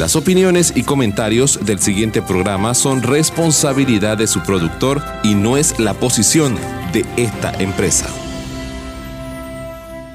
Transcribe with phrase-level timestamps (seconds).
[0.00, 5.78] Las opiniones y comentarios del siguiente programa son responsabilidad de su productor y no es
[5.78, 6.56] la posición
[6.94, 8.08] de esta empresa.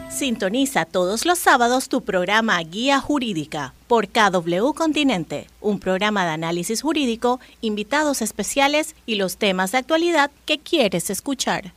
[0.09, 6.81] Sintoniza todos los sábados tu programa Guía Jurídica por KW Continente, un programa de análisis
[6.81, 11.73] jurídico, invitados especiales y los temas de actualidad que quieres escuchar.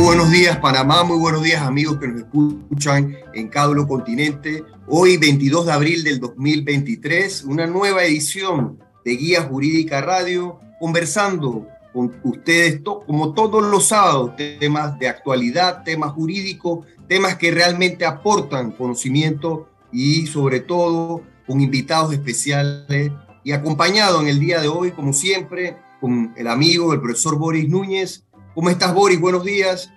[0.00, 4.64] Buenos días Panamá, muy buenos días amigos que nos escuchan en Cádulo Continente.
[4.86, 12.14] Hoy 22 de abril del 2023, una nueva edición de Guía Jurídica Radio, conversando con
[12.24, 19.68] ustedes como todos los sábados, temas de actualidad, temas jurídicos, temas que realmente aportan conocimiento
[19.92, 23.12] y sobre todo con invitados especiales
[23.44, 27.68] y acompañado en el día de hoy, como siempre, con el amigo, el profesor Boris
[27.68, 28.24] Núñez.
[28.52, 29.20] ¿Cómo estás, Boris?
[29.20, 29.92] Buenos días.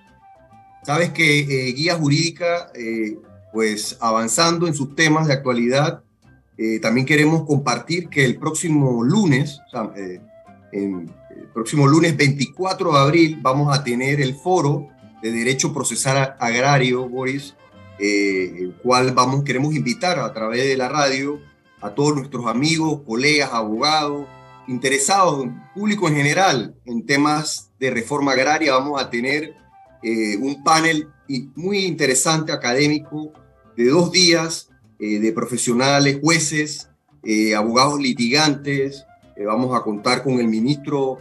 [0.84, 3.18] Sabes que eh, Guía Jurídica, eh,
[3.52, 6.04] pues avanzando en sus temas de actualidad,
[6.60, 9.60] eh, también queremos compartir que el próximo lunes,
[10.72, 11.02] el
[11.52, 14.88] próximo lunes 24 de abril, vamos a tener el foro
[15.23, 17.56] de Derecho Procesal Agrario, Boris,
[17.98, 21.40] el cual vamos, queremos invitar a través de la radio
[21.82, 24.28] a todos nuestros amigos, colegas, abogados,
[24.67, 28.73] interesados, público en general, en temas de reforma agraria.
[28.73, 29.55] Vamos a tener
[30.02, 31.08] eh, un panel
[31.55, 33.31] muy interesante académico
[33.78, 36.89] de dos días eh, de profesionales, jueces,
[37.23, 39.05] eh, abogados litigantes.
[39.45, 41.17] vamos a contar con el ministro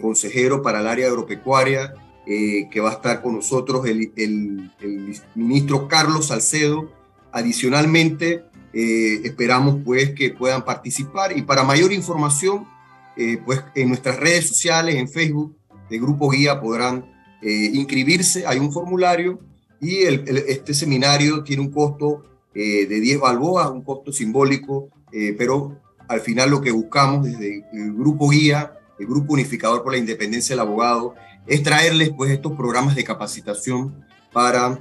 [0.00, 5.88] consejero para el área agropecuaria, que va a estar con nosotros el, el, el ministro
[5.88, 6.90] Carlos Salcedo.
[7.32, 12.66] Adicionalmente, esperamos pues que puedan participar y para mayor información,
[13.44, 15.56] pues en nuestras redes sociales, en Facebook
[15.88, 17.04] de Grupo Guía podrán
[17.46, 19.38] eh, inscribirse, hay un formulario
[19.78, 22.22] y este seminario tiene un costo
[22.54, 27.66] eh, de 10 balboas, un costo simbólico, eh, pero al final lo que buscamos desde
[27.72, 31.14] el grupo guía, el grupo unificador por la independencia del abogado,
[31.46, 34.78] es traerles pues estos programas de capacitación para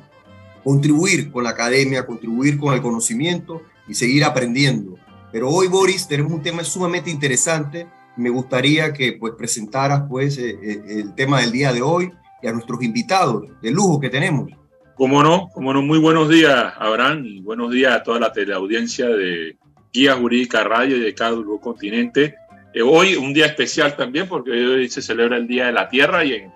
[0.63, 4.95] contribuir con la academia, contribuir con el conocimiento y seguir aprendiendo.
[5.33, 7.87] Pero hoy, Boris, tenemos un tema sumamente interesante.
[8.15, 12.83] Me gustaría que pues presentaras pues el tema del día de hoy y a nuestros
[12.83, 14.49] invitados de lujo que tenemos.
[14.95, 19.07] Como no, como no, muy buenos días, Abraham, y buenos días a toda la teleaudiencia
[19.07, 19.57] de
[19.91, 22.35] Guía Jurídica Radio y de cada continente.
[22.73, 26.23] Eh, hoy un día especial también porque hoy se celebra el Día de la Tierra
[26.23, 26.51] y en,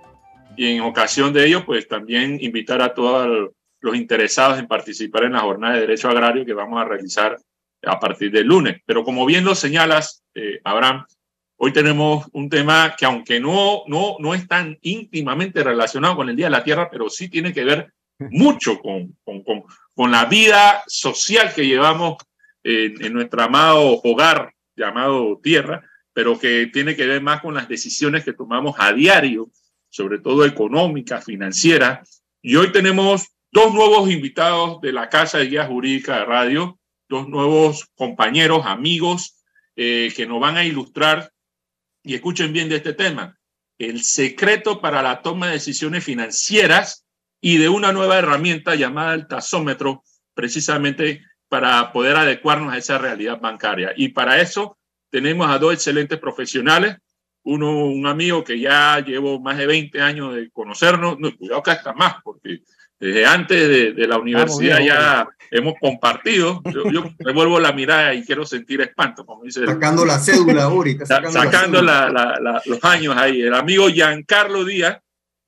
[0.55, 5.33] y en ocasión de ello, pues también invitar a todos los interesados en participar en
[5.33, 7.37] la jornada de Derecho Agrario que vamos a realizar
[7.83, 8.81] a partir del lunes.
[8.85, 11.05] Pero como bien lo señalas, eh, Abraham,
[11.59, 16.35] Hoy tenemos un tema que aunque no, no, no es tan íntimamente relacionado con el
[16.35, 20.83] Día de la Tierra, pero sí tiene que ver mucho con, con, con, la vida
[20.85, 22.17] social que llevamos
[22.63, 27.67] en, en nuestro amado hogar llamado Tierra, pero que tiene que ver más con las
[27.67, 29.49] decisiones que tomamos a diario,
[29.89, 32.23] sobre todo económicas, financieras.
[32.41, 36.79] Y hoy tenemos dos nuevos invitados de la Casa de Guía Jurídica de Radio,
[37.09, 39.43] dos nuevos compañeros, amigos,
[39.75, 41.31] eh, que nos van a ilustrar
[42.07, 43.37] y escuchen bien de este tema,
[43.77, 47.05] el secreto para la toma de decisiones financieras
[47.41, 50.03] y de una nueva herramienta llamada el tasómetro,
[50.33, 53.91] precisamente para poder adecuarnos a esa realidad bancaria.
[53.97, 54.77] Y para eso
[55.09, 56.95] tenemos a dos excelentes profesionales,
[57.43, 61.71] uno, un amigo que ya llevo más de 20 años de conocernos, no, cuidado que
[61.71, 62.61] hasta más, porque
[62.99, 66.61] desde antes de, la universidad ya hemos compartido.
[66.91, 69.65] Yo, me vuelvo la mirada y quiero sentir espanto, como dice.
[69.65, 71.05] Sacando la cédula ahorita.
[71.05, 73.41] Sacando, los años ahí.
[73.41, 74.99] El amigo Giancarlo Díaz,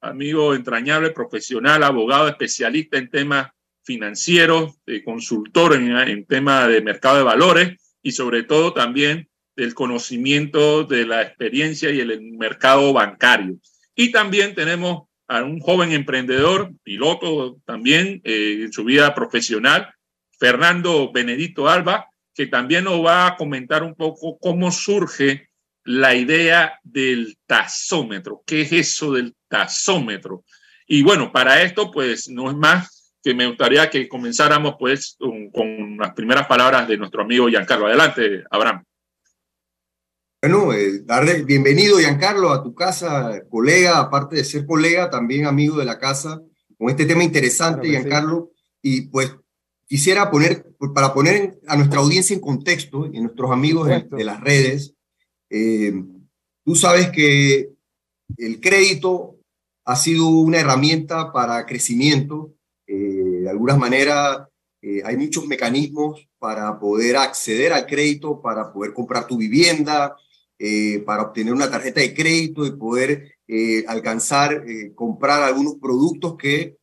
[0.01, 3.49] amigo entrañable, profesional, abogado, especialista en temas
[3.83, 10.83] financieros, consultor en, en temas de mercado de valores y sobre todo también del conocimiento
[10.83, 13.57] de la experiencia y el mercado bancario.
[13.95, 19.93] Y también tenemos a un joven emprendedor, piloto también eh, en su vida profesional,
[20.39, 25.49] Fernando Benedito Alba, que también nos va a comentar un poco cómo surge
[25.83, 28.41] la idea del tasómetro.
[28.45, 30.43] ¿Qué es eso del tasómetro?
[30.87, 35.17] Y bueno, para esto, pues no es más que me gustaría que comenzáramos pues
[35.51, 37.87] con, las primeras palabras de nuestro amigo Giancarlo.
[37.87, 38.83] Adelante, Abraham.
[40.41, 45.77] Bueno, eh, darle bienvenido, Giancarlo, a tu casa, colega, aparte de ser colega, también amigo
[45.77, 46.41] de la casa,
[46.77, 48.53] con este tema interesante, Giancarlo.
[48.81, 49.35] Y pues
[49.85, 50.65] quisiera poner,
[50.95, 54.93] para poner a nuestra audiencia en contexto y a nuestros amigos de, las redes,
[55.49, 55.91] eh,
[56.63, 57.71] tú sabes que
[58.37, 59.39] el crédito
[59.83, 62.53] ha sido una herramienta para crecimiento.
[62.87, 64.49] Eh, de alguna manera,
[64.81, 70.15] eh, hay muchos mecanismos para poder acceder al crédito, para poder comprar tu vivienda,
[70.59, 73.35] eh, para obtener una tarjeta de crédito y poder
[73.87, 74.63] alcanzar,
[74.93, 76.77] comprar algunos productos que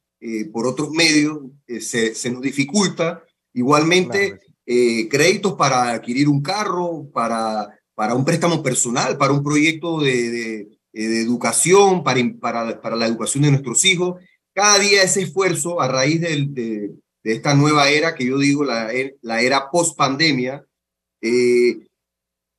[0.53, 1.39] por otros medios
[1.69, 3.23] se, se, nos dificulta.
[3.55, 10.67] Igualmente, créditos para adquirir un carro, para, para un préstamo personal, para un proyecto de
[10.99, 14.19] eh, de educación, para, para, para, la educación de nuestros hijos.
[14.55, 18.91] Cada día ese esfuerzo a raíz de, de, esta nueva era que yo digo, la,
[19.21, 20.65] la era post-pandemia,
[21.21, 21.86] eh,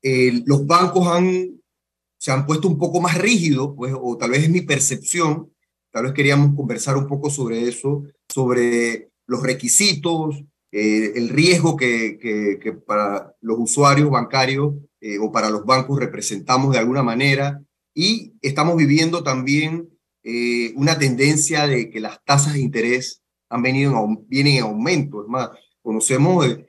[0.01, 1.59] los bancos han,
[2.17, 5.51] se han puesto un poco más rígidos, pues, o tal vez es mi percepción,
[5.91, 12.17] tal vez queríamos conversar un poco sobre eso, sobre los requisitos, eh, el riesgo que,
[12.19, 14.73] que, que, para los usuarios bancarios
[15.21, 17.61] o para los bancos representamos de alguna manera,
[17.99, 19.89] y estamos viviendo también
[20.29, 25.23] eh, una tendencia de que las tasas de interés han venido en, vienen en aumento.
[25.23, 25.49] Es más,
[25.81, 26.67] conocemos eh,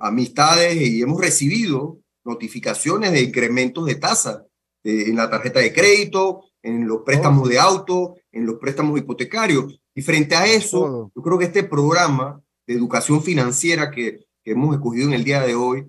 [0.00, 4.42] amistades y hemos recibido notificaciones de incrementos de tasas
[4.84, 9.80] eh, en la tarjeta de crédito, en los préstamos de auto, en los préstamos hipotecarios.
[9.94, 14.74] Y frente a eso, yo creo que este programa de educación financiera que, que hemos
[14.74, 15.86] escogido en el día de hoy,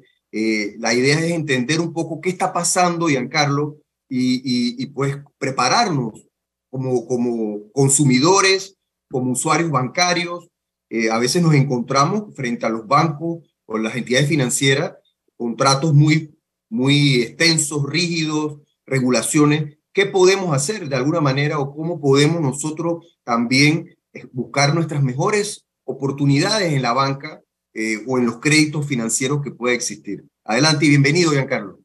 [0.77, 3.77] la idea es entender un poco qué está pasando, Giancarlo,
[4.09, 6.27] y, pues prepararnos
[6.69, 8.77] como, como consumidores,
[9.09, 10.49] como usuarios bancarios.
[10.89, 14.93] Eh, a veces nos encontramos frente a los bancos o las entidades financieras
[15.37, 16.37] con tratos muy,
[16.69, 19.77] muy extensos, rígidos, regulaciones.
[19.93, 25.65] ¿Qué podemos hacer de alguna manera o cómo podemos nosotros también eh, buscar nuestras mejores
[25.83, 27.41] oportunidades en la banca
[27.73, 30.25] eh, o en los créditos financieros que pueda existir?
[30.43, 31.79] Adelante y bienvenido, Giancarlo.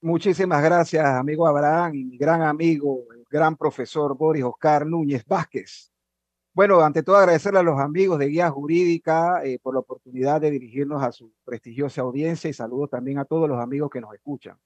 [0.00, 5.90] Muchísimas gracias, amigo Abraham y mi gran amigo, el gran profesor Boris Oscar Núñez Vázquez.
[6.56, 10.50] Bueno, ante todo agradecerle a los amigos de Guía Jurídica eh, por la oportunidad de
[10.50, 14.56] dirigirnos a su prestigiosa audiencia y saludo también a todos los amigos que nos escuchan.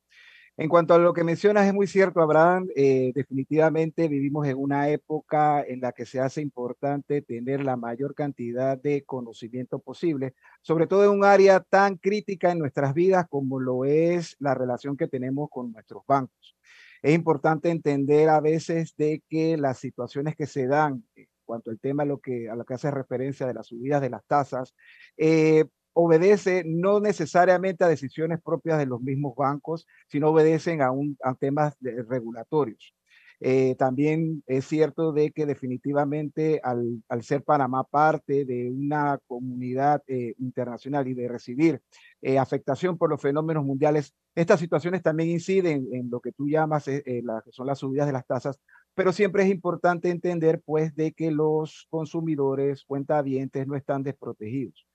[0.57, 4.89] En cuanto a lo que mencionas, es muy cierto, Abraham, eh, definitivamente vivimos en una
[4.89, 10.87] época en la que se hace importante tener la mayor cantidad de conocimiento posible, sobre
[10.87, 15.09] todo en un área tan crítica en nuestras vidas como lo es la relación que
[15.09, 16.55] tenemos con nuestros bancos.
[17.03, 21.81] Es importante entender a veces de que las situaciones que se dan en cuanto al
[21.81, 24.73] tema a lo que, a lo que hace referencia de las subidas de las tasas,
[25.17, 31.19] eh, obedece no necesariamente a decisiones propias de los mismos bancos, sino obedecen a, un,
[31.25, 32.95] a temas regulatorios.
[33.43, 40.03] Eh, también es cierto de que definitivamente al, al ser Panamá parte de una comunidad
[40.07, 41.81] eh, internacional y de recibir
[42.21, 46.87] eh, afectación por los fenómenos mundiales, estas situaciones también inciden en lo que tú llamas
[46.87, 48.61] la, que son las subidas de las tasas,
[48.95, 54.87] pero siempre es importante entender pues de que los consumidores, cuentavientes no están desprotegidos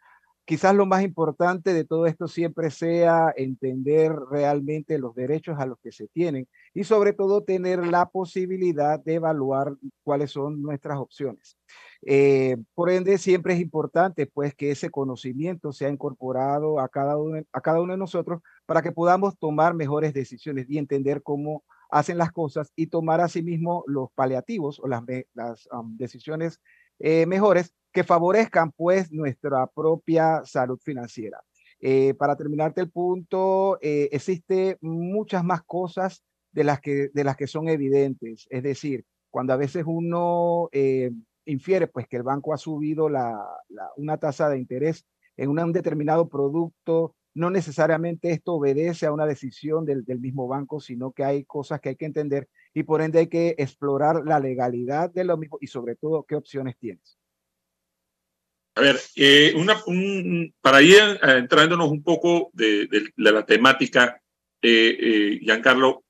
[0.45, 5.79] quizás lo más importante de todo esto siempre sea entender realmente los derechos a los
[5.79, 9.73] que se tienen y sobre todo tener la posibilidad de evaluar
[10.03, 11.57] cuáles son nuestras opciones.
[12.05, 17.41] Eh, por ende, siempre es importante pues que ese conocimiento sea incorporado a cada uno,
[17.51, 22.17] a cada uno de nosotros para que podamos tomar mejores decisiones y entender cómo hacen
[22.17, 26.61] las cosas y tomar asimismo los paliativos o las, las decisiones
[26.99, 31.41] eh, mejores que favorezcan pues nuestra propia salud financiera.
[31.79, 37.35] Eh, para terminarte el punto, eh, existe muchas más cosas de las, que, de las
[37.35, 38.47] que son evidentes.
[38.49, 41.11] Es decir, cuando a veces uno eh,
[41.45, 43.37] infiere pues que el banco ha subido la,
[43.97, 45.05] una tasa de interés
[45.37, 50.79] en un determinado producto, no necesariamente esto obedece a una decisión del, del, mismo banco,
[50.79, 54.39] sino que hay cosas que hay que entender y por ende hay que explorar la
[54.39, 57.17] legalidad de lo mismo y sobre todo qué opciones tienes.
[58.75, 59.81] A ver, eh, una,
[60.61, 62.87] para ir eh, entrándonos un poco de,
[63.17, 64.21] la temática,
[64.61, 66.03] eh, eh, Giancarlo,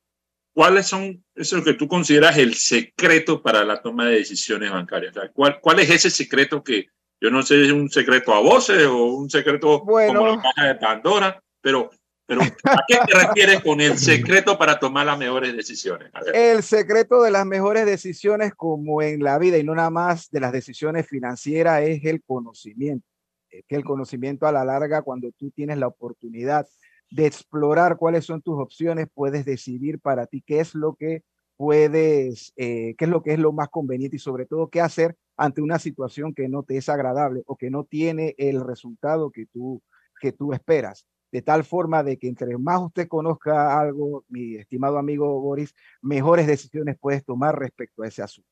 [0.54, 5.14] ¿cuáles son, eso que tú consideras el secreto para la toma de decisiones bancarias?
[5.34, 6.88] ¿cuál, ¿Cuál es ese secreto que,
[7.26, 10.76] yo no sé, es un secreto a voces o un secreto como la caja de
[10.76, 11.90] Pandora, pero
[12.28, 16.12] Pero ¿a qué te refieres con el secreto para tomar las mejores decisiones?
[16.36, 20.40] El secreto de las mejores decisiones, como en la vida y no nada más de
[20.40, 23.08] las decisiones financieras, es el conocimiento.
[23.50, 26.68] Es que el conocimiento a la larga, cuando tú tienes la oportunidad
[27.10, 31.24] de explorar cuáles son tus opciones, puedes decidir para ti qué es lo que
[31.58, 35.16] puedes, eh, qué es lo que es lo más conveniente y sobre todo qué hacer
[35.38, 39.46] ante una situación que no te es agradable o que no tiene el resultado que
[39.46, 39.82] tú,
[40.20, 44.98] que tú esperas de tal forma de que entre más usted conozca algo, mi estimado
[44.98, 48.50] amigo Boris, mejores decisiones puedes tomar respecto a ese asunto.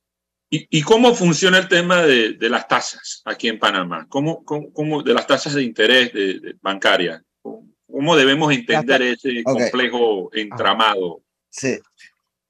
[0.50, 4.06] ¿Y, cómo funciona el tema de, las tasas aquí en Panamá?
[4.08, 7.24] ¿Cómo, cómo, de las tasas de interés de, bancarias?
[7.42, 11.24] ¿Cómo debemos entender ese complejo entramado?
[11.50, 11.80] Sí,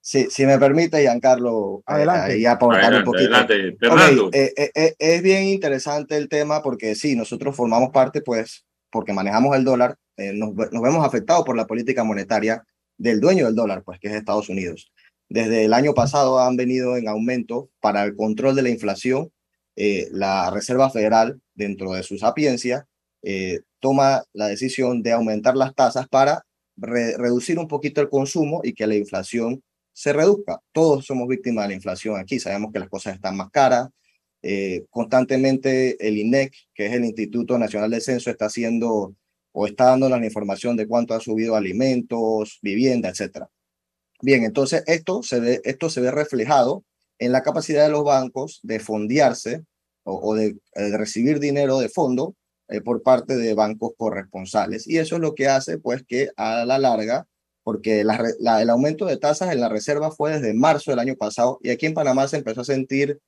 [0.05, 2.37] Sí, si me permite, Giancarlo, eh, adelante.
[2.37, 3.33] y aportar un poquito.
[3.33, 3.77] Adelante,
[4.33, 9.55] eh, eh, es bien interesante el tema porque sí, nosotros formamos parte, pues, porque manejamos
[9.55, 12.63] el dólar, eh, nos, vemos afectados por la política monetaria
[12.97, 14.91] del dueño del dólar, pues que es Estados Unidos.
[15.29, 19.31] Desde el año pasado han venido en aumento para el control de la inflación.
[19.75, 22.87] Eh, la Reserva Federal, dentro de su sapiencia,
[23.23, 26.45] eh, toma la decisión de aumentar las tasas para
[26.75, 30.59] reducir un poquito el consumo y que la inflación se reduzca.
[30.71, 33.89] Todos somos víctimas de la inflación aquí, sabemos que las cosas están más caras.
[34.89, 39.15] constantemente el INEC, que es el Instituto Nacional de Censo, está haciendo
[39.53, 43.45] o está dándonos la información de cuánto ha subido alimentos, vivienda, etc.
[44.21, 46.83] Bien, entonces esto se ve, esto se ve reflejado
[47.19, 49.63] en la capacidad de los bancos de fondearse
[50.03, 52.35] o, de, eh, recibir dinero de fondo
[52.67, 54.87] eh, por parte de bancos corresponsales.
[54.87, 57.27] Y eso es lo que hace, pues, que a la larga,
[57.63, 61.69] porque el aumento de tasas en la reserva fue desde marzo del año pasado y
[61.69, 63.19] aquí en Panamá se empezó a sentir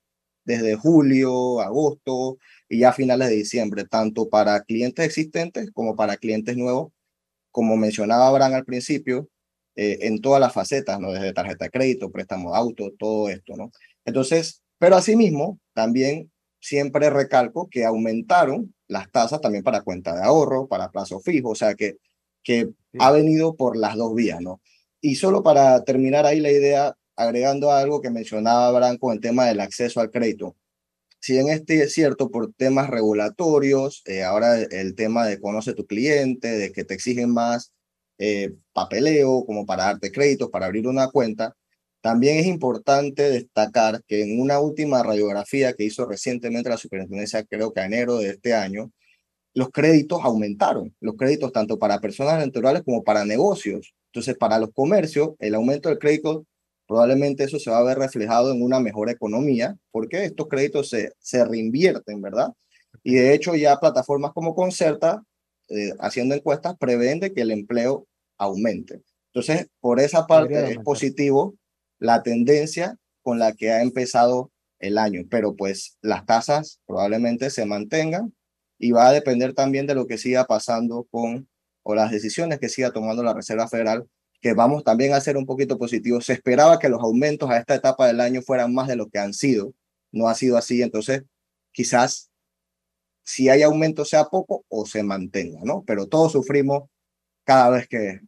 [0.44, 2.38] desde julio, agosto,
[2.68, 6.92] y ya a finales de diciembre, tanto para clientes existentes como para clientes nuevos,
[7.50, 9.28] como mencionaba Abraham al principio,
[9.74, 11.12] eh, en todas las facetas, ¿no?
[11.12, 13.72] Desde tarjeta de crédito, préstamo de auto, todo esto, ¿no?
[14.04, 20.68] Entonces, pero asimismo, también siempre recalco que aumentaron las tasas también para cuenta de ahorro,
[20.68, 21.96] para plazo fijo, o sea que,
[22.46, 24.62] que ha venido por las dos vías, ¿no?
[25.00, 29.46] Y solo para terminar ahí la idea, agregando algo que mencionaba Abraham con el tema
[29.46, 30.56] del acceso al crédito
[31.26, 35.84] si bien este es cierto por temas regulatorios, eh, ahora el tema de conoce tu
[35.84, 37.72] cliente, de que te exigen más
[38.18, 41.56] eh, papeleo como para darte créditos, para abrir una cuenta,
[42.00, 47.72] también es importante destacar que en una última radiografía que hizo recientemente la superintendencia, creo
[47.72, 48.92] que a enero de este año,
[49.56, 53.94] los créditos aumentaron, los créditos tanto para personas naturales como para negocios.
[54.12, 56.44] Entonces, para los comercios, el aumento del crédito
[56.86, 61.12] probablemente eso se va a ver reflejado en una mejor economía, porque estos créditos se,
[61.20, 62.52] se reinvierten, ¿verdad?
[63.02, 65.22] Y de hecho ya plataformas como Concerta,
[65.70, 69.00] eh, haciendo encuestas, prevén que el empleo aumente.
[69.32, 71.54] Entonces, por esa parte es positivo
[71.98, 77.64] la tendencia con la que ha empezado el año, pero pues las tasas probablemente se
[77.64, 78.34] mantengan
[78.78, 81.48] y va a depender también de lo que siga pasando con
[81.82, 84.06] o las decisiones que siga tomando la Reserva Federal
[84.40, 86.26] que vamos también a ser un poquito positivos.
[86.26, 89.18] Se esperaba que los aumentos a esta etapa del año fueran más de lo que
[89.18, 89.72] han sido.
[90.12, 90.82] No ha sido así.
[90.82, 91.24] Entonces,
[91.72, 92.30] quizás
[93.24, 95.82] si hay aumento sea poco o se mantenga, ¿no?
[95.86, 96.84] Pero todos sufrimos
[97.44, 98.20] cada vez que,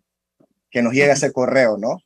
[0.70, 1.98] que nos llega ese correo, ¿no?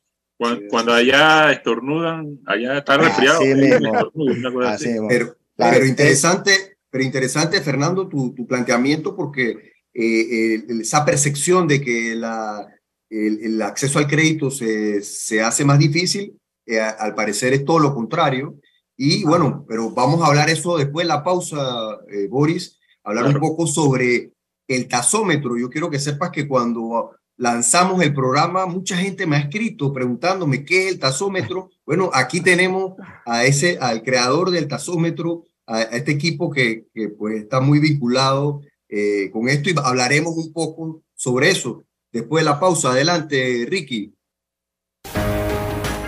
[0.69, 3.39] Cuando, allá estornudan, allá está resfriado.
[5.07, 12.13] Pero, pero, interesante, pero interesante, Fernando, tu, tu planteamiento, porque eh, esa percepción de que
[12.13, 12.67] la,
[13.09, 16.39] el, acceso al crédito se, se hace más difícil.
[16.67, 18.59] Eh, al parecer es todo lo contrario.
[18.95, 23.39] Y bueno, pero vamos a hablar eso después de la pausa, eh, Boris, hablar un
[23.39, 24.31] poco sobre
[24.67, 25.57] el tasómetro.
[25.57, 30.63] Yo quiero que sepas que cuando lanzamos el programa, mucha gente me ha escrito preguntándome
[30.63, 31.71] qué es el tasómetro.
[31.85, 32.93] Bueno, aquí tenemos
[33.25, 38.61] a ese, al creador del tasómetro, a, este equipo que, que, pues está muy vinculado
[38.89, 41.83] eh, con esto y hablaremos un poco sobre eso.
[42.11, 44.13] Después de la pausa, adelante, Ricky.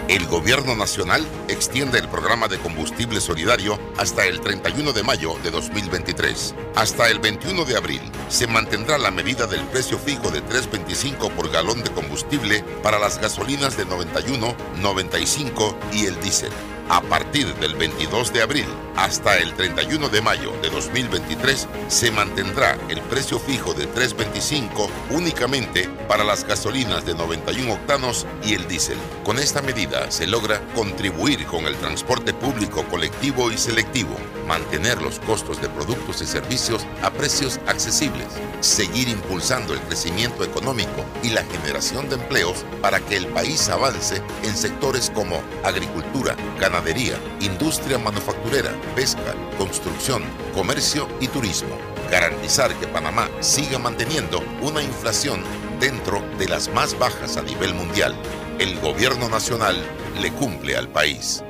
[0.07, 5.49] El gobierno nacional extiende el programa de combustible solidario hasta el 31 de mayo de
[5.49, 6.53] 2023.
[6.75, 11.51] Hasta el 21 de abril se mantendrá la medida del precio fijo de 3.25 por
[11.51, 16.51] galón de combustible para las gasolinas de 91, 95 y el diésel.
[16.87, 22.77] A partir del 22 de abril hasta el 31 de mayo de 2023 se mantendrá
[22.89, 28.97] el precio fijo de 3.25 únicamente para las gasolinas de 91 octanos y el diésel.
[29.23, 34.15] Con esta medida se logra contribuir con el transporte público colectivo y selectivo
[34.47, 38.27] mantener los costos de productos y servicios a precios accesibles,
[38.61, 44.21] seguir impulsando el crecimiento económico y la generación de empleos para que el país avance
[44.43, 46.74] en sectores como agricultura, ganadería,
[47.41, 51.75] industria manufacturera, pesca, construcción, comercio y turismo.
[52.11, 55.41] Garantizar que Panamá siga manteniendo una inflación
[55.79, 58.15] dentro de las más bajas a nivel mundial.
[58.59, 59.75] El gobierno nacional
[60.21, 61.43] le cumple al país.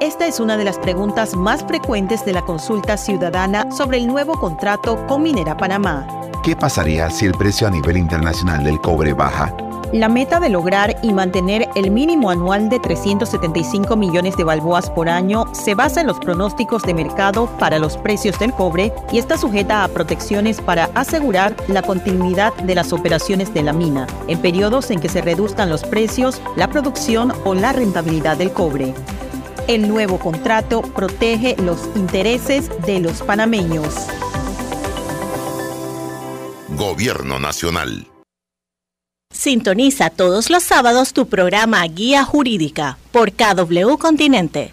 [0.00, 4.38] Esta es una de las preguntas más frecuentes de la consulta ciudadana sobre el nuevo
[4.38, 6.06] contrato con Minera Panamá.
[6.42, 9.54] ¿Qué pasaría si el precio a nivel internacional del cobre baja?
[9.92, 15.08] La meta de lograr y mantener el mínimo anual de 375 millones de balboas por
[15.08, 19.38] año se basa en los pronósticos de mercado para los precios del cobre y está
[19.38, 24.90] sujeta a protecciones para asegurar la continuidad de las operaciones de la mina en periodos
[24.90, 28.94] en que se reduzcan los precios, la producción o la rentabilidad del cobre.
[29.68, 33.94] El nuevo contrato protege los intereses de los panameños.
[36.76, 38.13] Gobierno Nacional.
[39.34, 44.70] Sintoniza todos los sábados tu programa Guía Jurídica por KW Continente.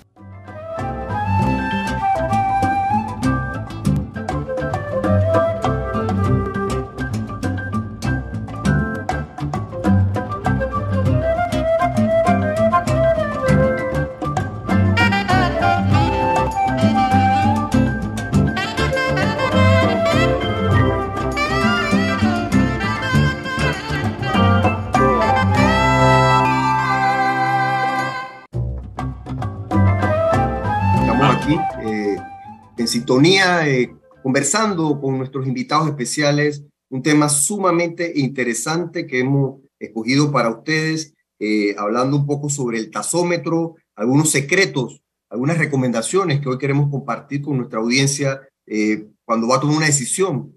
[33.02, 33.92] Sintonía, eh,
[34.22, 41.74] conversando con nuestros invitados especiales, un tema sumamente interesante que hemos escogido para ustedes, eh,
[41.80, 47.58] hablando un poco sobre el tasómetro, algunos secretos, algunas recomendaciones que hoy queremos compartir con
[47.58, 50.54] nuestra audiencia eh, cuando va a tomar una decisión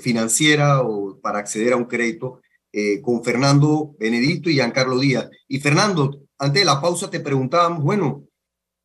[0.00, 2.40] financiera o para acceder a un crédito,
[3.02, 5.28] con Fernando Benedicto y Giancarlo Díaz.
[5.48, 8.25] Y Fernando, antes de la pausa te preguntábamos, bueno,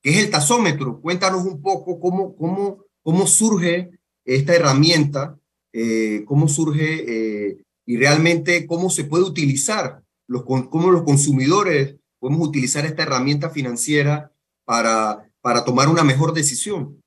[0.02, 1.00] ¿Qué es el tasómetro?
[1.00, 3.92] Cuéntanos un poco cómo, cómo, cómo surge
[4.26, 5.38] esta herramienta,
[5.74, 12.48] eh, cómo surge eh, y realmente cómo se puede utilizar, los, cómo los consumidores podemos
[12.48, 14.32] utilizar esta herramienta financiera
[14.66, 17.02] para, para tomar una mejor decisión.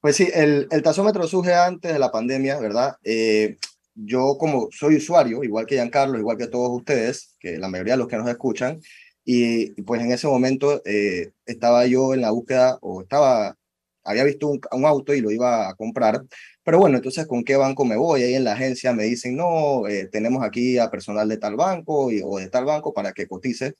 [0.00, 2.96] Pues sí, el, el tasómetro surge antes de la pandemia, ¿verdad?
[3.02, 3.56] Eh,
[3.94, 7.98] yo como soy usuario, igual que Giancarlo, igual que todos ustedes, que la mayoría de
[7.98, 8.80] los que nos escuchan,
[9.28, 13.56] y pues en ese momento eh, estaba yo en la búsqueda o estaba,
[14.04, 16.22] había visto un, auto y lo iba a comprar.
[16.62, 18.22] Pero bueno, entonces, ¿con qué banco me voy?
[18.22, 22.12] Ahí en la agencia me dicen, no, eh, tenemos aquí a personal de tal banco
[22.12, 23.74] y, o de tal banco para que cotice.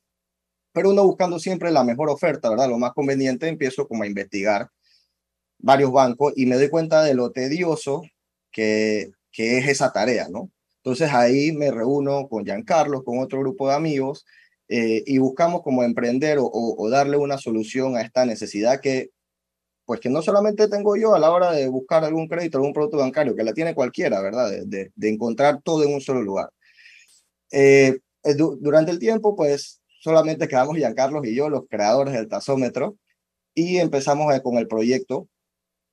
[0.72, 2.68] Pero uno buscando siempre la mejor oferta, ¿verdad?
[2.68, 4.68] Lo más conveniente, empiezo como a investigar
[5.58, 8.02] varios bancos y me doy cuenta de lo tedioso
[8.52, 10.50] que, que es esa tarea, ¿no?
[10.78, 14.24] Entonces ahí me reúno con Giancarlo, con otro grupo de amigos
[14.68, 19.10] eh, y buscamos como emprender o, darle una solución a esta necesidad que,
[19.84, 22.98] pues que no solamente tengo yo a la hora de buscar algún crédito, algún producto
[22.98, 24.50] bancario, que la tiene cualquiera, ¿verdad?
[24.66, 26.50] De, de, encontrar todo en un solo lugar.
[27.52, 32.96] Eh, eh, durante el tiempo, pues solamente quedamos Giancarlos y yo, los creadores del tasómetro,
[33.54, 35.28] y empezamos con el proyecto.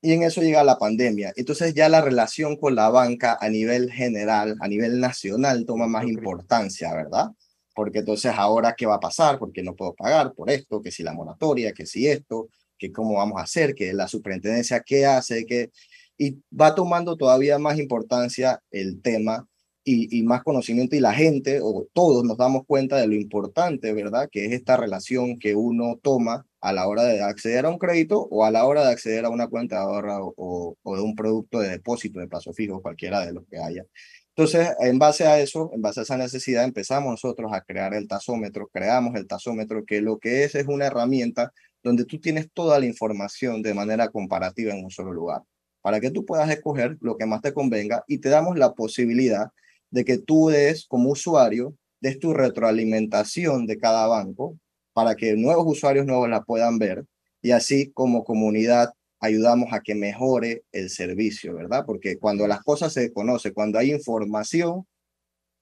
[0.02, 1.32] Y en eso llega la pandemia.
[1.38, 6.06] Entonces ya la relación con la banca a nivel general, a nivel nacional, toma más
[6.06, 7.30] importancia, ¿verdad?
[7.74, 11.04] Porque entonces ahora qué va a pasar, porque no puedo pagar por esto, que si
[11.04, 15.46] la moratoria, que si esto, que cómo vamos a hacer, que la superintendencia qué hace,
[15.46, 15.72] que
[16.18, 19.48] y va tomando todavía más importancia el tema
[19.84, 23.92] y, y, más conocimiento y la gente o todos nos damos cuenta de lo importante,
[23.94, 24.30] ¿verdad?
[24.32, 28.22] Que es esta relación que uno toma a la hora de acceder a un crédito
[28.32, 31.16] o a la hora de acceder a una cuenta de ahorro o, o de un
[31.16, 33.86] producto de depósito de plazo fijo, cualquiera de los que haya.
[34.36, 38.08] Entonces, en base a eso, en base a esa necesidad, empezamos nosotros a crear el
[38.08, 42.80] tasómetro, creamos el tasómetro, que lo que es es una herramienta donde tú tienes toda
[42.80, 45.44] la información de manera comparativa en un solo lugar,
[45.82, 49.50] para que tú puedas escoger lo que más te convenga y te damos la posibilidad
[49.92, 54.58] de que tú des como usuario, des tu retroalimentación de cada banco
[54.94, 57.06] para que nuevos usuarios nuevos la puedan ver
[57.42, 61.86] y así como comunidad ayudamos a que mejore el servicio, ¿verdad?
[61.86, 64.86] Porque cuando las cosas se conocen, cuando hay información,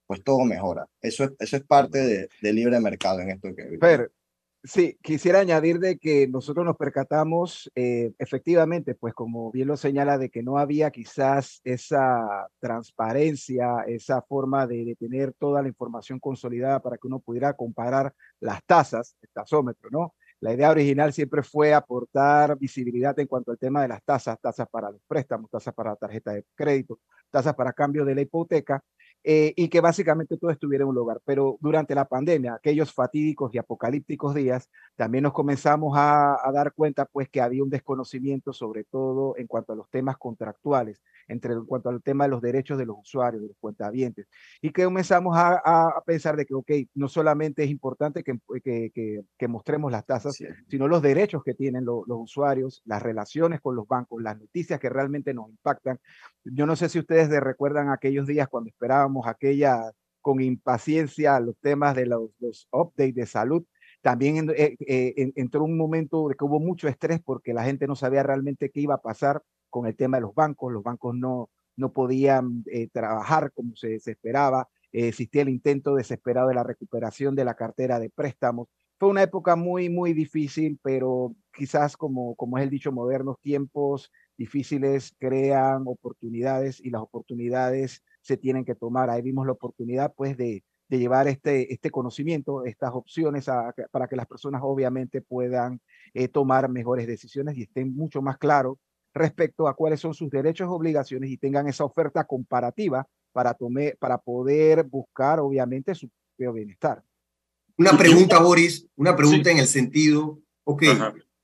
[0.08, 0.88] pues todo mejora.
[1.00, 4.08] Eso es, eso es parte del de libre mercado en esto que Pero,
[4.63, 10.17] sí, quisiera añadir de que nosotros nos percatamos eh, efectivamente, pues como bien lo señala,
[10.17, 16.19] de que no había quizás esa transparencia, esa forma de, de tener toda la información
[16.19, 20.15] consolidada para que uno pudiera comparar las tasas, el tasómetro, ¿no?
[20.42, 24.68] La idea original siempre fue aportar visibilidad en cuanto al tema de las tasas, tasas
[24.70, 27.00] para los préstamos, tasas para tarjeta de crédito,
[27.30, 28.84] tasas para cambio de la hipoteca,
[29.24, 31.22] eh, y que básicamente todo estuviera en un lugar.
[31.26, 37.06] Pero durante la pandemia, aquellos fatídicos y apocalípticos días, también nos comenzamos a, dar cuenta
[37.06, 41.66] pues que había un desconocimiento sobre todo en cuanto a los temas contractuales, entre, en
[41.66, 44.28] cuanto al tema de los derechos de los usuarios, de los cuentavientes,
[44.60, 48.92] y que comenzamos a, pensar de que, ok, no solamente es importante que, que,
[49.38, 53.88] que, mostremos las tasas, sino los derechos que tienen los usuarios, las relaciones con los
[53.88, 56.00] bancos, las noticias que realmente nos impactan.
[56.44, 61.95] Yo no sé si ustedes recuerdan aquellos días cuando esperábamos aquella con impaciencia los temas
[61.95, 63.63] de los, los updates de salud.
[64.02, 67.95] También eh, eh, entró un momento de que hubo mucho estrés porque la gente no
[67.95, 70.71] sabía realmente qué iba a pasar con el tema de los bancos.
[70.71, 74.67] Los bancos no, no podían eh, trabajar como se, se esperaba.
[74.91, 78.67] existía el intento desesperado de la recuperación de la cartera de préstamos.
[79.00, 84.12] Fue una época muy, muy difícil, pero quizás como, como es el dicho moderno, tiempos
[84.38, 89.10] difíciles crean oportunidades y las oportunidades se tienen que tomar.
[89.10, 93.46] Ahí vimos la oportunidad pues de, de llevar este, este conocimiento, estas opciones
[93.92, 95.80] para que las personas obviamente puedan
[96.14, 98.78] eh, tomar mejores decisiones y estén mucho más claros
[99.14, 103.96] respecto a cuáles son sus derechos y obligaciones y tengan esa oferta comparativa para, tome,
[104.00, 107.02] para poder buscar obviamente su propio bienestar.
[107.78, 110.84] Una pregunta, Boris, una pregunta en el sentido, ok,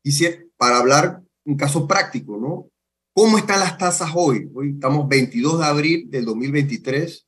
[0.04, 2.70] quisiera, para hablar un caso práctico, ¿no?
[3.17, 4.47] ¿Cómo están las tasas hoy?
[4.53, 7.25] Hoy estamos 22 de abril del 2023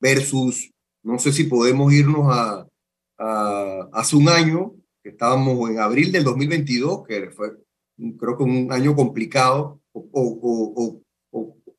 [0.00, 2.66] versus, no sé si podemos irnos a,
[3.92, 7.58] hace un año, que estábamos en abril del 2022, que fue
[8.18, 11.02] creo que un año complicado, o,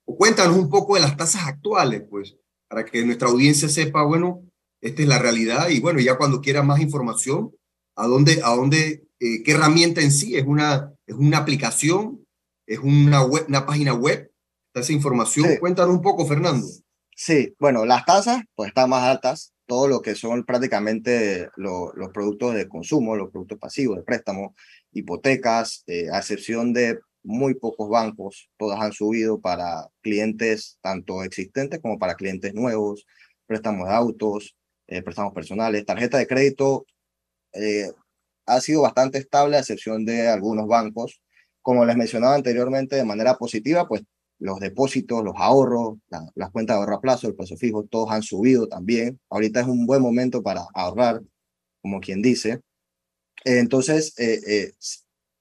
[0.06, 4.44] cuéntanos un poco de las tasas actuales, pues, para que nuestra audiencia sepa, bueno,
[4.80, 7.52] esta es la realidad y bueno, ya cuando quiera más información,
[7.96, 10.36] ¿a dónde, a dónde, eh, qué herramienta en sí?
[10.36, 12.24] ¿Es una, es una aplicación?
[12.70, 14.32] Es una, web, una página web,
[14.76, 15.58] esa información.
[15.60, 16.68] Cuéntanos un poco, Fernando.
[17.16, 22.54] Sí, bueno, las tasas pues están más altas, todo lo que son prácticamente los productos
[22.54, 24.56] de consumo, los productos pasivos de préstamo,
[24.92, 31.82] hipotecas, eh, a excepción de muy pocos bancos, todas han subido para clientes tanto existentes
[31.82, 33.06] como para clientes nuevos,
[33.48, 34.56] préstamos de autos,
[34.88, 36.86] eh, préstamos personales, tarjeta de crédito
[37.54, 37.92] eh,
[38.46, 41.20] ha sido bastante estable a excepción de algunos bancos
[41.62, 44.04] como les mencionaba anteriormente, de manera positiva, pues
[44.40, 45.98] los depósitos, los ahorros,
[46.36, 49.20] las cuentas de ahorro a plazo, el plazo fijo, todos han subido también.
[49.30, 51.22] Ahorita es un buen momento para ahorrar,
[51.82, 52.62] como quien dice.
[53.44, 54.72] Entonces, eh, eh,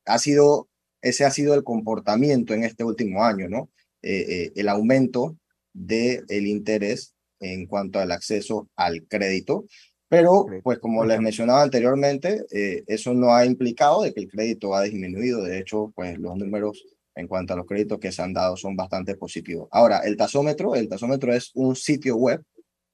[0.04, 0.68] ha sido,
[1.00, 3.70] ese ha sido el comportamiento en este último año, ¿no?
[4.02, 5.36] Eh, el aumento
[5.72, 9.66] del el interés en cuanto al acceso al crédito
[10.08, 14.74] pero, pues como les mencionaba anteriormente, eh, eso no ha implicado de que el crédito
[14.74, 15.42] ha disminuido.
[15.42, 18.76] De hecho, pues los números en cuanto a los créditos que se han dado son
[18.76, 19.68] bastante positivos.
[19.72, 22.42] Ahora, el tasómetro, el tasómetro es un sitio web,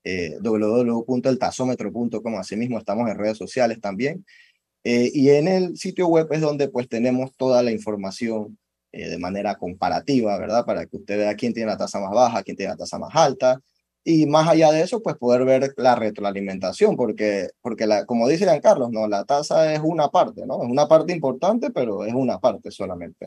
[0.02, 2.38] eh, www.eltasómetro.com.
[2.38, 4.24] Asimismo, estamos en redes sociales también.
[4.82, 8.58] Eh, y en el sitio web es donde pues tenemos toda la información
[8.92, 10.64] eh, de manera comparativa, ¿verdad?
[10.64, 13.14] Para que usted vea quién tiene la tasa más baja, quién tiene la tasa más
[13.14, 13.60] alta,
[14.04, 18.46] y más allá de eso, pues poder ver la retroalimentación, porque, porque la, como dice
[18.62, 19.08] Carlos, ¿no?
[19.08, 20.62] la tasa es una parte, ¿no?
[20.62, 23.26] Es una parte importante, pero es una parte solamente.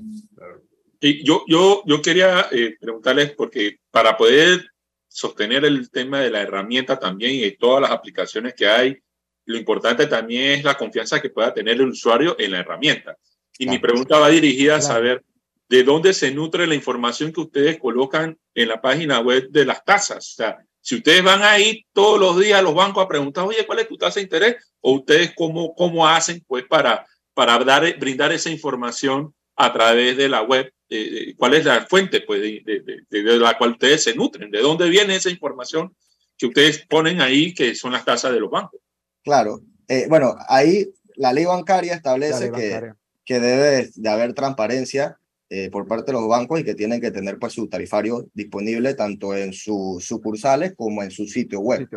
[0.99, 4.67] Y yo, yo, yo quería eh, preguntarles, porque para poder
[5.07, 8.97] sostener el tema de la herramienta también y de todas las aplicaciones que hay,
[9.45, 13.17] lo importante también es la confianza que pueda tener el usuario en la herramienta.
[13.57, 15.23] Y mi pregunta va dirigida a saber
[15.69, 19.83] de dónde se nutre la información que ustedes colocan en la página web de las
[19.83, 20.33] tasas.
[20.33, 23.65] O sea, si ustedes van ahí todos los días a los bancos a preguntar, oye,
[23.65, 24.55] ¿cuál es tu tasa de interés?
[24.79, 30.29] O ustedes cómo, cómo hacen pues para, para dar, brindar esa información a través de
[30.29, 34.61] la web, eh, cuál es la fuente pues, de, la cual ustedes se nutren, de
[34.61, 35.93] dónde viene esa información
[36.37, 38.79] que ustedes ponen ahí, que son las tasas de los bancos.
[39.25, 42.93] Claro, eh, bueno, ahí la ley bancaria establece que,
[43.25, 45.19] que debe de haber transparencia
[45.49, 48.93] eh, por parte de los bancos y que tienen que tener pues su tarifario disponible
[48.95, 51.87] tanto en sus sucursales como en su sitio web.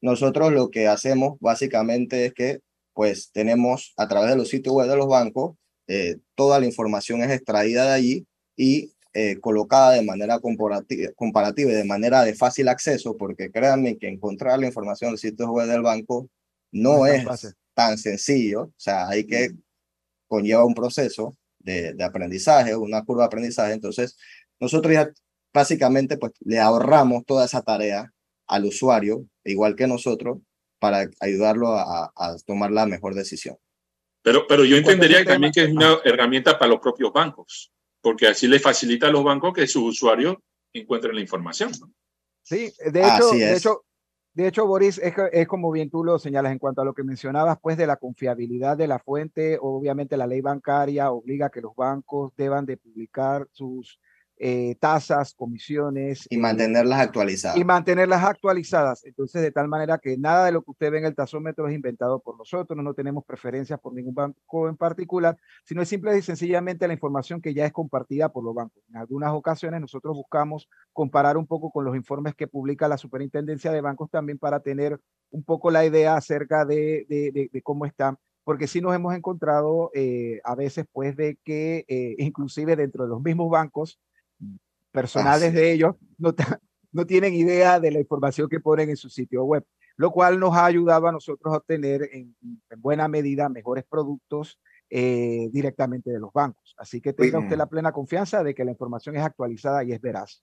[0.00, 2.60] Nosotros lo que hacemos básicamente es que
[2.92, 7.22] pues tenemos a través de los sitios web de los bancos, eh, toda la información
[7.22, 12.34] es extraída de allí y eh, colocada de manera comparativa, comparativa y de manera de
[12.34, 16.28] fácil acceso, porque créanme que encontrar la información del sitio web del banco
[16.72, 17.24] no, es,
[17.72, 19.52] tan sencillo, o sea, hay que
[20.26, 21.36] conlleva un proceso
[21.68, 23.72] de, aprendizaje, una curva de aprendizaje.
[23.72, 24.16] Entonces,
[24.60, 25.10] nosotros ya
[25.52, 28.12] básicamente pues le ahorramos toda esa tarea
[28.46, 30.38] al usuario, igual que nosotros,
[30.78, 32.12] para ayudarlo a,
[32.46, 33.56] tomar la mejor decisión.
[34.22, 38.46] Pero, pero yo entendería también que es una herramienta para los propios bancos, porque así
[38.46, 40.36] le facilita a los bancos que sus usuarios
[40.72, 41.72] encuentren la información.
[42.42, 43.84] Sí, de hecho, de hecho,
[44.38, 47.02] de hecho, Boris, es, es, como bien tú lo señalas en cuanto a lo que
[47.02, 49.58] mencionabas, pues de la confiabilidad de la fuente.
[49.60, 53.98] Obviamente la ley bancaria obliga a que los bancos deban de publicar sus
[54.40, 56.26] eh, tasas, comisiones.
[56.30, 57.56] Y mantenerlas actualizadas.
[57.56, 59.04] Y mantenerlas actualizadas.
[59.04, 61.74] Entonces, de tal manera que nada de lo que usted ve en el tasómetro es
[61.74, 66.22] inventado por nosotros, no tenemos preferencias por ningún banco en particular, sino es simple y
[66.22, 68.82] sencillamente la información que ya es compartida por los bancos.
[68.88, 73.72] En algunas ocasiones nosotros buscamos comparar un poco con los informes que publica la Superintendencia
[73.72, 78.16] de Bancos también para tener un poco la idea acerca de, de, de, cómo están
[78.44, 83.10] porque sí nos hemos encontrado eh, a veces pues de que eh, inclusive dentro de
[83.10, 84.00] los mismos bancos
[84.90, 86.34] personales de ellos no,
[86.92, 89.64] no tienen idea de la información que ponen en su sitio web,
[89.96, 92.36] lo cual nos ha ayudado a nosotros a obtener en,
[92.78, 94.58] buena medida mejores productos
[94.90, 96.74] eh, directamente de los bancos.
[96.78, 100.00] Así que tenga usted la plena confianza de que la información es actualizada y es
[100.00, 100.42] veraz.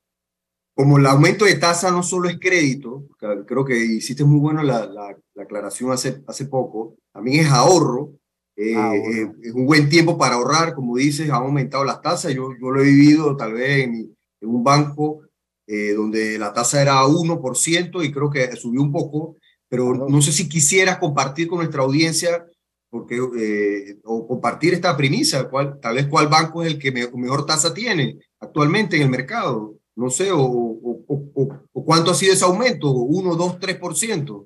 [0.75, 4.86] Como el aumento de tasa no solo es crédito, creo que hiciste muy bueno la,
[4.86, 8.12] la, aclaración hace, hace poco, también es ahorro,
[8.55, 12.33] eh, eh, es un buen tiempo para ahorrar, como dices, han aumentado las tasas.
[12.33, 15.21] Yo, yo lo he vivido tal vez en, en un banco
[15.67, 19.35] eh, donde la tasa era 1% y creo que subió un poco,
[19.67, 22.45] pero no sé si quisieras compartir con nuestra audiencia
[22.87, 27.45] porque, eh, o compartir esta premisa, cuál, tal vez cuál banco es el que mejor
[27.45, 32.91] tasa tiene actualmente en el mercado, no sé, o, o, cuánto ha sido ese aumento,
[32.91, 34.45] 1, 2, 3%.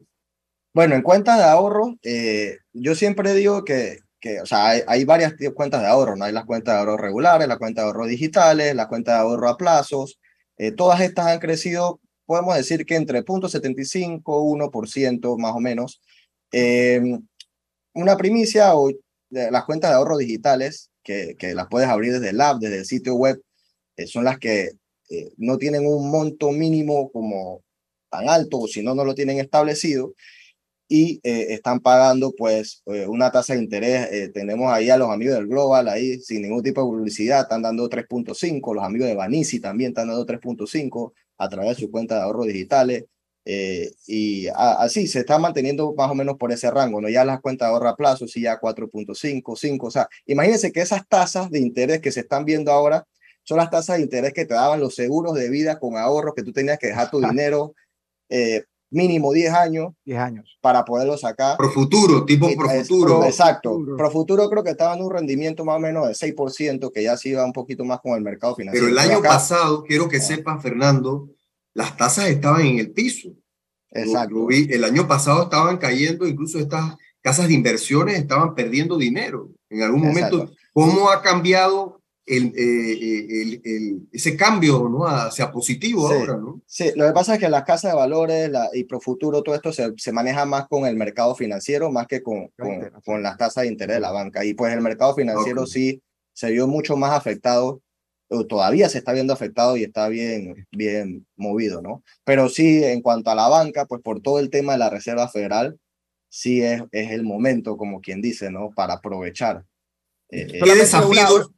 [0.73, 5.33] Bueno, en cuenta de ahorro, eh, yo siempre digo que que, o sea, hay, varias
[5.55, 6.25] cuentas de ahorro, ¿no?
[6.25, 9.49] Hay las cuentas de ahorro regulares, las cuentas de ahorro digitales, las cuentas de ahorro
[9.49, 10.19] a plazos.
[10.57, 16.01] Eh, todas estas han crecido, podemos decir que entre 0.75, 1% más o menos.
[16.51, 17.21] Em,
[17.93, 18.91] una primicia o
[19.29, 22.85] las cuentas de ahorro digitales, que, que las puedes abrir desde el app, desde el
[22.85, 23.41] sitio web,
[23.97, 24.71] eh, son las que
[25.09, 27.61] eh, no tienen un monto mínimo como
[28.09, 30.13] tan alto o si no, no lo tienen establecido
[30.91, 34.11] y eh, están pagando pues eh, una tasa de interés.
[34.11, 37.61] Eh, tenemos ahí a los amigos del Global, ahí sin ningún tipo de publicidad, están
[37.61, 42.15] dando 3.5, los amigos de Banisi también están dando 3.5 a través de su cuenta
[42.15, 43.05] de ahorros digitales.
[44.07, 47.09] y así se está manteniendo más o menos por ese rango, ¿no?
[47.09, 50.81] Ya las cuentas de ahorro a plazo, sí, ya 4.5, 5, o sea, imagínense que
[50.81, 53.05] esas tasas de interés que se están viendo ahora
[53.43, 56.43] son las tasas de interés que te daban los seguros de vida con ahorros que
[56.43, 57.73] tú tenías que dejar tu dinero
[58.29, 59.93] eh, mínimo 10 años.
[60.05, 60.57] 10 años.
[60.61, 61.57] Para poderlo sacar.
[61.57, 63.23] Pro futuro, tipo pro futuro.
[63.25, 63.79] exacto.
[63.97, 67.17] Pro futuro creo que estaba en un rendimiento más o menos de 6%, que ya
[67.17, 68.87] se iba un poquito más con el mercado financiero.
[68.87, 70.21] Pero el año pasado, quiero que ah.
[70.21, 71.29] sepas, Fernando,
[71.73, 73.29] las tasas estaban en el piso.
[73.91, 74.49] Exacto.
[74.51, 79.49] el año pasado estaban cayendo, incluso estas casas de inversiones estaban perdiendo dinero.
[79.69, 81.98] En algún momento, ¿cómo ha cambiado
[82.29, 85.07] el, eh, el, el, ese cambio ¿no?
[85.07, 86.61] hacia positivo ahora, ¿no?
[86.67, 89.73] Sí, lo que pasa es que las casas de valores la, y Profuturo, todo esto
[89.73, 93.63] se, se, maneja más con el mercado financiero, más que con, con, con, las tasas
[93.63, 94.45] de interés de la banca.
[94.45, 97.81] Y pues el mercado financiero sí se vio mucho más afectado,
[98.29, 102.03] o todavía se está viendo afectado y está bien, bien movido, ¿no?
[102.25, 105.27] Pero sí, en cuanto a la banca, pues por todo el tema de la Reserva
[105.29, 105.79] Federal,
[106.29, 108.69] sí es, es el momento, como quien dice, ¿no?
[108.69, 109.65] Para aprovechar.
[110.29, 111.49] Eh, ¿Qué desafíos?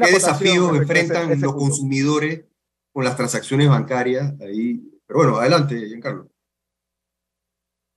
[0.00, 2.44] ¿Qué desafíos enfrentan los consumidores
[2.92, 4.34] con las transacciones bancarias?
[4.40, 4.82] Ahí.
[5.06, 6.30] Pero bueno, adelante, Giancarlo.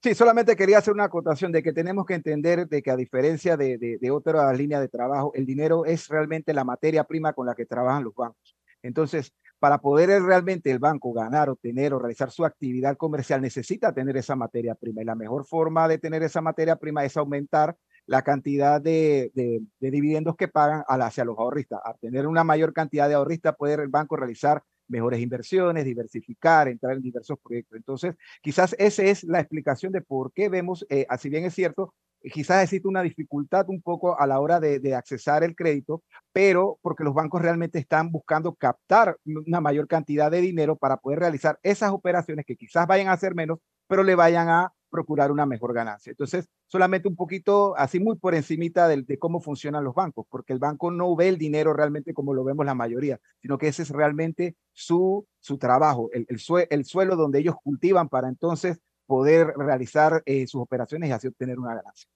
[0.03, 3.57] Sí, solamente quería hacer una acotación de que tenemos que entender de que a diferencia
[3.57, 7.47] de, de, de otras líneas de trabajo, el dinero es realmente la materia prima con
[7.47, 8.55] la que trabajan los bancos.
[8.83, 14.15] Entonces, para poder realmente el banco ganar, obtener o realizar su actividad comercial, necesita tener
[14.17, 15.01] esa materia prima.
[15.01, 17.75] Y la mejor forma de tener esa materia prima es aumentar
[18.07, 21.79] la cantidad de, de, dividendos que pagan hacia los ahorristas.
[21.83, 26.95] A tener una mayor cantidad de ahorristas puede el banco realizar mejores inversiones, diversificar, entrar
[26.95, 27.77] en diversos proyectos.
[27.77, 31.93] Entonces, quizás esa es la explicación de por qué vemos, eh, así bien es cierto,
[32.21, 36.79] quizás existe una dificultad un poco a la hora de, de, accesar el crédito, pero
[36.81, 41.59] porque los bancos realmente están buscando captar una mayor cantidad de dinero para poder realizar
[41.61, 45.73] esas operaciones que quizás vayan a ser menos, pero le vayan a procurar una mejor
[45.73, 46.11] ganancia.
[46.11, 50.53] Entonces, solamente un poquito, así muy por encimita de, de, cómo funcionan los bancos, porque
[50.53, 53.83] el banco no ve el dinero realmente como lo vemos la mayoría, sino que ese
[53.83, 59.53] es realmente su, su trabajo, el, el, el suelo donde ellos cultivan para entonces poder
[59.57, 62.07] realizar eh, sus operaciones y así obtener una ganancia.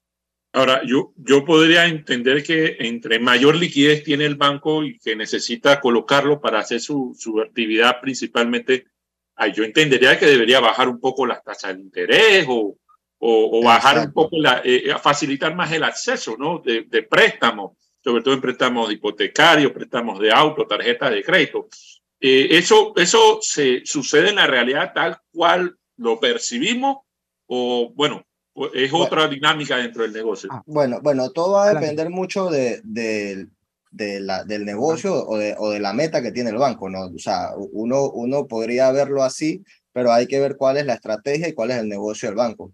[0.53, 5.79] Ahora, yo, yo podría entender que entre mayor liquidez tiene el banco y que necesita
[5.79, 8.87] colocarlo para hacer su, su actividad principalmente
[9.47, 12.77] yo entendería que debería bajar un poco las tasas de interés o,
[13.19, 16.59] o, bajar un poco, la, eh, facilitar más el acceso ¿no?
[16.59, 21.67] de, de préstamos, sobre todo en préstamos hipotecarios, préstamos de auto, tarjetas de crédito.
[22.19, 26.97] Eh, eso, eso se sucede en la realidad tal cual lo percibimos
[27.47, 28.23] o, bueno,
[28.73, 30.49] es otra dinámica dentro del negocio.
[30.51, 33.47] Ah, bueno, bueno, todo va a depender mucho de, de,
[33.91, 37.07] de la, del negocio o de, o de, la meta que tiene el banco, ¿no?
[37.07, 41.49] O sea, uno, uno podría verlo así, pero hay que ver cuál es la estrategia
[41.49, 42.73] y cuál es el negocio del banco.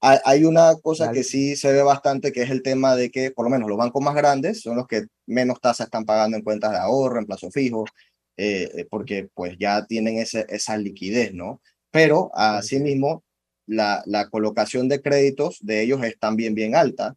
[0.00, 3.44] Hay una cosa que sí se ve bastante, que es el tema de que, por
[3.44, 6.70] lo menos, los bancos más grandes son los que menos tasas están pagando en cuentas
[6.70, 7.84] de ahorro, en plazo fijo,
[8.36, 11.60] eh, eh, porque pues ya tienen ese, esa liquidez, ¿no?
[11.90, 13.24] Pero asimismo,
[13.66, 17.16] la, la colocación de créditos de ellos es también bien alta,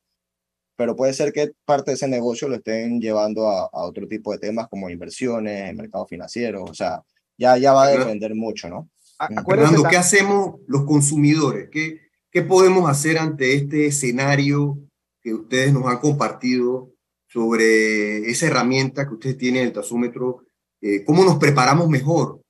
[0.82, 4.39] pero puede ser que parte de ese negocio lo estén llevando a, otro tipo de
[4.39, 7.04] temas como inversiones, en mercado financiero, o sea,
[7.38, 8.89] ya, ya va a depender mucho, ¿no?
[9.48, 11.70] Fernando, ¿qué hacemos los consumidores?
[11.72, 12.00] ¿Qué,
[12.32, 14.80] ¿Qué podemos hacer ante este escenario
[15.22, 16.91] que ustedes nos han compartido
[17.28, 20.48] sobre esa herramienta que ustedes tienen, el tasómetro?
[20.82, 22.41] Eh, ¿Cómo nos preparamos mejor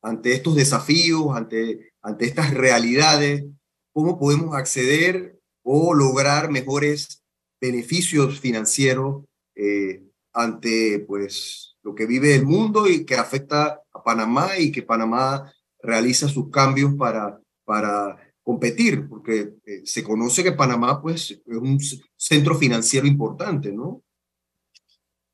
[0.00, 3.46] ante estos desafíos, ante, ante estas realidades?
[3.92, 7.20] ¿Cómo podemos acceder o lograr mejores
[7.60, 14.58] beneficios financieros eh, ante pues, lo que vive el mundo y que afecta a Panamá
[14.58, 21.00] y que Panamá realiza sus cambios para, para competir, porque eh, se conoce que Panamá
[21.00, 21.78] pues, es un
[22.16, 24.02] centro financiero importante, ¿no?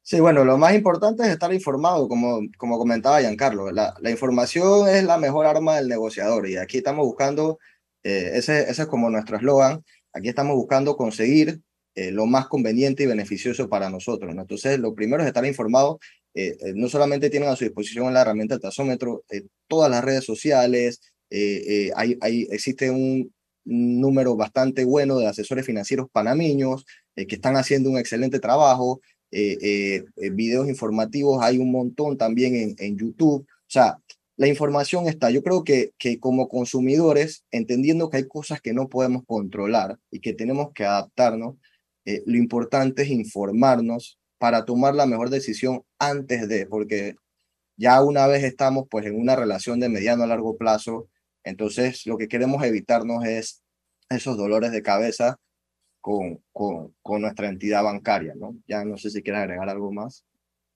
[0.03, 3.73] Sí, bueno, lo más importante es estar informado, como, como comentaba Giancarlo.
[3.73, 7.59] La, la información es la mejor arma del negociador y aquí estamos buscando,
[8.05, 11.61] eh, ese, ese es como nuestro eslogan, aquí estamos buscando conseguir
[11.97, 14.35] eh, lo más conveniente y beneficioso para nosotros.
[14.35, 14.43] ¿no?
[14.43, 15.99] Entonces, lo primero es estar informado.
[16.75, 19.25] no solamente tienen a su disposición la herramienta del tasómetro,
[19.67, 23.33] todas las redes sociales, eh, eh, hay, hay, existe un
[23.65, 29.01] número bastante bueno de asesores financieros panameños eh, que están haciendo un excelente trabajo.
[30.33, 33.47] videos informativos hay un montón también en, en YouTube.
[33.49, 33.99] O sea,
[34.37, 35.31] la información está.
[35.31, 40.21] Yo creo que, que como consumidores, entendiendo que hay cosas que no podemos controlar y
[40.21, 41.57] que tenemos que adaptarnos,
[42.27, 47.16] lo importante es informarnos para tomar la mejor decisión antes de, porque
[47.77, 51.09] ya una vez estamos pues en una relación de mediano a largo plazo,
[51.47, 53.62] entonces, lo que queremos evitarnos es
[54.11, 55.37] esos dolores de cabeza
[56.01, 58.57] con, con, con nuestra entidad bancaria, ¿no?
[58.66, 60.25] Ya no sé si quieres agregar algo más.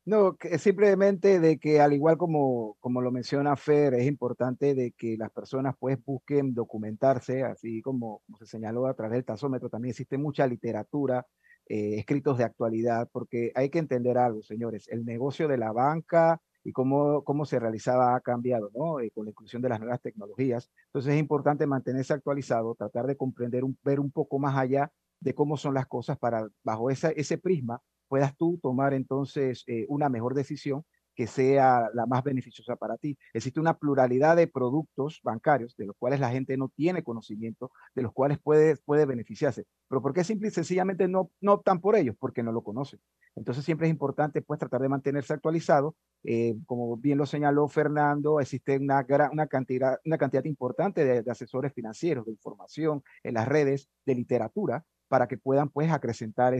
[0.07, 5.17] No, simplemente de que al igual como, como lo menciona Fer, es importante de que
[5.17, 9.91] las personas pues busquen documentarse, así como, como se señaló a través del tasómetro, también
[9.91, 11.27] existe mucha literatura,
[11.67, 16.41] eh, escritos de actualidad, porque hay que entender algo, señores, el negocio de la banca,
[16.65, 19.01] y cómo, cómo se realizaba ha cambiado, ¿no?
[19.01, 20.71] Eh, con la inclusión de las nuevas tecnologías.
[20.87, 25.35] Entonces es importante mantenerse actualizado, tratar de comprender, un, ver un poco más allá de
[25.35, 30.09] cómo son las cosas para, bajo esa, ese prisma, puedas tú tomar entonces eh, una
[30.09, 33.17] mejor decisión que sea la más beneficiosa para ti.
[33.35, 38.03] Existe una pluralidad de productos bancarios de los cuales la gente no tiene conocimiento, de
[38.03, 39.67] los cuales puede, puede beneficiarse.
[39.89, 42.17] Pero ¿por qué simple y sencillamente no, no optan por ellos?
[42.19, 43.01] Porque no lo conocen.
[43.37, 45.95] Entonces siempre es importante pues tratar de mantenerse actualizado.
[46.25, 51.73] Eh, como bien lo señaló Fernando, existe una, una, cantidad, una cantidad importante de, asesores
[51.73, 56.55] financieros, de información en las redes, de literatura, para que puedan pues acrecentar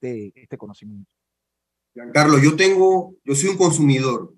[0.00, 1.10] este, este conocimiento.
[2.12, 4.34] Carlos, yo tengo, yo soy un consumidor.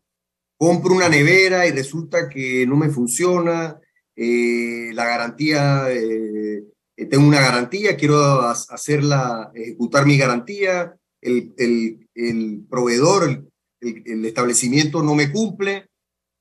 [0.56, 3.78] Compro una nevera y resulta que no me funciona.
[4.16, 6.64] Eh, la garantía, eh,
[7.10, 10.96] tengo una garantía, quiero hacerla, ejecutar mi garantía.
[11.20, 13.46] El, el, el proveedor,
[13.80, 15.88] el, el, establecimiento no me cumple.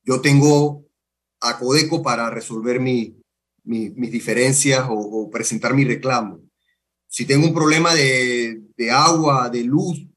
[0.04, 0.86] Yo tengo
[1.42, 3.18] a Codeco para resolver mi,
[3.64, 6.42] mi, mis diferencias o, presentar mi reclamo.
[7.08, 10.08] Si tengo un problema de, de agua, de luz,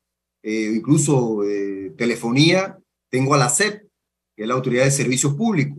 [0.41, 2.79] eh, incluso eh, telefonía,
[3.11, 3.89] tengo a la SEP,
[4.37, 5.79] que es la Autoridad de Servicios Públicos.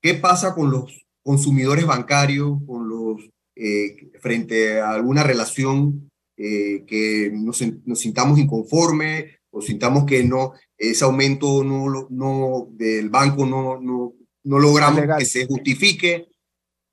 [0.00, 7.62] ¿Qué pasa con los consumidores bancarios, con los, eh, frente a alguna relación que nos,
[7.84, 14.14] nos, sintamos inconformes o sintamos que no, ese aumento no, no, del banco no, no,
[14.42, 16.26] no logramos que se justifique?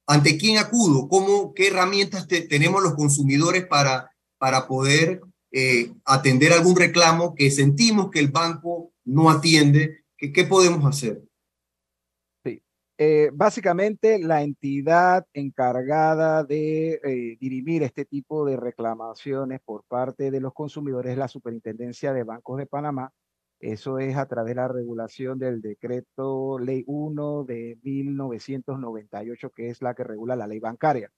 [0.06, 1.08] ¿Ante quién acudo?
[1.08, 5.21] ¿Cómo, ¿Qué herramientas tenemos los consumidores para, para poder
[5.52, 11.21] eh, atender algún reclamo que sentimos que el banco no atiende, ¿qué, qué podemos hacer?
[12.44, 12.63] Sí.
[12.98, 20.40] Eh, básicamente, la entidad encargada de eh, dirimir este tipo de reclamaciones por parte de
[20.40, 23.12] los consumidores es la Superintendencia de Bancos de Panamá.
[23.60, 29.81] Eso es a través de la regulación del decreto Ley 1 de 1998, que es
[29.81, 31.12] la que regula la ley bancaria.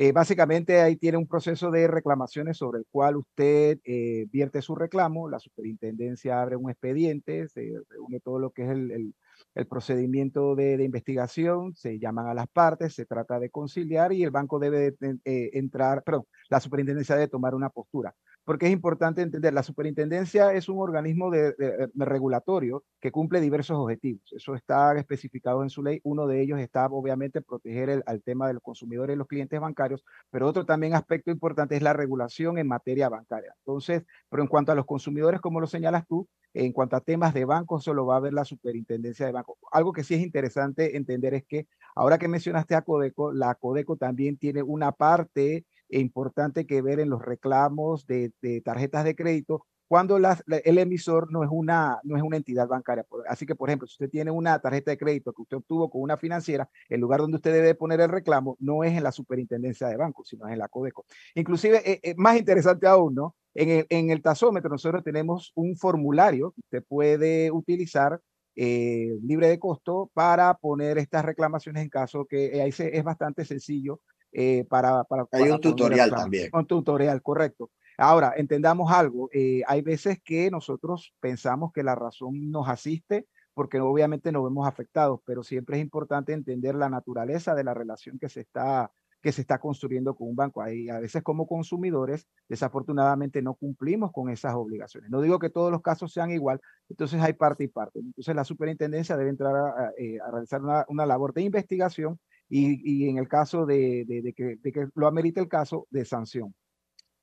[0.00, 4.76] Eh, básicamente ahí tiene un proceso de reclamaciones sobre el cual usted eh, vierte su
[4.76, 9.12] reclamo, la superintendencia abre un expediente, se reúne todo lo que es el,
[9.56, 14.22] el, procedimiento de, de, investigación, se llaman a las partes, se trata de conciliar y
[14.22, 14.94] el banco debe
[15.24, 18.14] eh, entrar, perdón, la superintendencia debe tomar una postura
[18.48, 21.54] porque es importante entender, la superintendencia es un organismo de,
[21.96, 24.22] regulatorio que cumple diversos objetivos.
[24.32, 26.00] Eso está especificado en su ley.
[26.02, 29.60] Uno de ellos está obviamente proteger el, al tema de los consumidores y los clientes
[29.60, 33.52] bancarios, pero otro también aspecto importante es la regulación en materia bancaria.
[33.58, 37.34] Entonces, pero en cuanto a los consumidores, como lo señalas tú, en cuanto a temas
[37.34, 39.58] de bancos, solo va a haber la superintendencia de bancos.
[39.70, 43.98] Algo que sí es interesante entender es que ahora que mencionaste a Codeco, la Codeco
[43.98, 48.32] también tiene una parte importante que ver en los reclamos de,
[48.64, 53.06] tarjetas de crédito cuando el emisor no es, una, no es una entidad bancaria.
[53.26, 56.02] Así que, por ejemplo, si usted tiene una tarjeta de crédito que usted obtuvo con
[56.02, 59.88] una financiera, el lugar donde usted debe poner el reclamo no es en la superintendencia
[59.88, 61.06] de bancos, sino en la Codeco.
[61.34, 63.34] Inclusive, eh, eh, más interesante aún, ¿no?
[63.54, 68.20] En el, en el tasómetro nosotros tenemos un formulario que usted puede utilizar
[68.60, 73.44] eh, libre de costo para poner estas reclamaciones en caso que ahí se, es bastante
[73.44, 74.00] sencillo
[74.32, 76.50] eh, para, para, Hay un tutorial también.
[76.52, 77.70] Un tutorial, correcto.
[77.96, 83.80] Ahora, entendamos algo, eh, hay veces que nosotros pensamos que la razón nos asiste porque
[83.80, 88.28] obviamente nos vemos afectados, pero siempre es importante entender la naturaleza de la relación que
[88.28, 90.62] se está que se está construyendo con un banco.
[90.62, 95.10] Ahí, a veces como consumidores, desafortunadamente no cumplimos con esas obligaciones.
[95.10, 97.98] No digo que todos los casos sean igual, entonces hay parte y parte.
[97.98, 102.18] Entonces la superintendencia debe entrar a, eh, realizar una, una, labor de investigación
[102.48, 106.04] y, y en el caso de, de, que, de, que, lo amerite el caso de
[106.04, 106.54] sanción.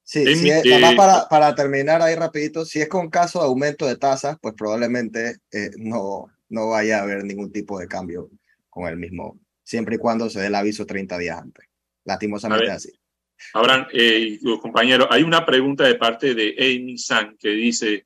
[0.04, 0.52] Sí, sí
[0.96, 5.38] para, para, terminar ahí rapidito, si es con caso de aumento de tasas, pues probablemente
[5.52, 8.30] eh, no, no vaya a haber ningún tipo de cambio
[8.70, 11.66] con el mismo, siempre y cuando se dé el aviso 30 días antes.
[12.04, 12.92] Lastimosamente así.
[13.54, 18.06] Abraham, eh, compañeros, hay una pregunta de parte de Amy San que dice,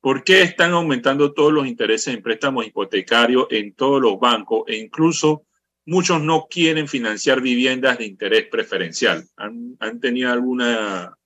[0.00, 4.76] ¿por qué están aumentando todos los intereses en préstamos hipotecarios en todos los bancos e
[4.76, 5.46] incluso
[5.86, 9.24] muchos no quieren financiar viviendas de interés preferencial.
[9.36, 10.62] ¿Han, tenido algún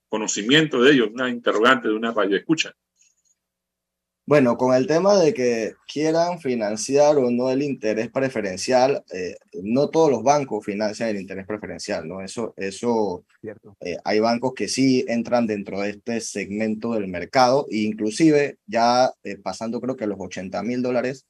[0.08, 1.10] conocimiento de ello?
[1.12, 2.74] Una interrogante de una valle escucha.
[4.26, 9.90] Bueno, con el tema de que quieran financiar o no el interés preferencial, eh, no
[9.90, 12.22] todos los bancos financian el interés preferencial, ¿no?
[12.22, 13.26] Eso, eso
[13.80, 19.12] eh, hay bancos que sí entran dentro de este segmento del mercado, e inclusive ya
[19.24, 21.26] eh, pasando creo que los 80 mil dólares,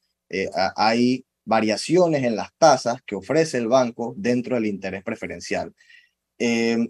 [0.76, 5.74] hay variaciones en las tasas que ofrece el banco dentro del interés preferencial.
[6.38, 6.88] Eh,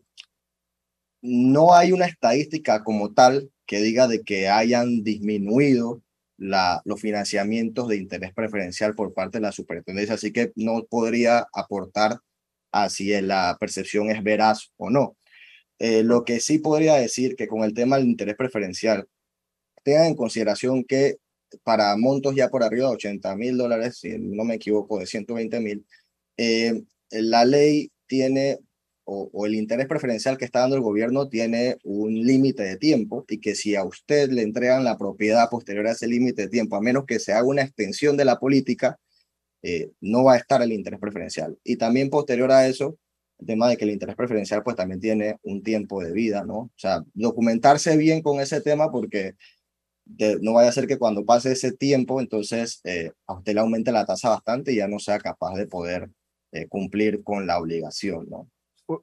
[1.22, 6.02] no hay una estadística como tal que diga de que hayan disminuido
[6.36, 12.18] los financiamientos de interés preferencial por parte de la superintendencia, así que no podría aportar
[12.72, 15.16] a si la percepción es veraz o no.
[15.78, 19.08] Eh, lo que sí podría decir que con el tema del interés preferencial,
[19.82, 21.18] tengan en consideración que
[21.62, 25.60] para montos ya por arriba de 80 mil dólares, si no me equivoco, de 120
[25.60, 25.86] mil,
[26.36, 28.58] eh, la ley tiene,
[29.04, 33.40] o, el interés preferencial que está dando el gobierno tiene un límite de tiempo y
[33.40, 36.80] que si a usted le entregan la propiedad posterior a ese límite de tiempo, a
[36.80, 38.98] menos que se haga una extensión de la política,
[39.62, 41.58] eh, no va a estar el interés preferencial.
[41.64, 42.98] Y también posterior a eso,
[43.38, 46.54] el tema de que el interés preferencial pues también tiene un tiempo de vida, ¿no?
[46.56, 49.34] O sea, documentarse bien con ese tema porque
[50.40, 53.92] no vaya a ser que cuando pase ese tiempo, entonces eh, a usted le aumente
[53.92, 56.10] la tasa bastante y ya no sea capaz de poder
[56.52, 58.48] eh, cumplir con la obligación, ¿no?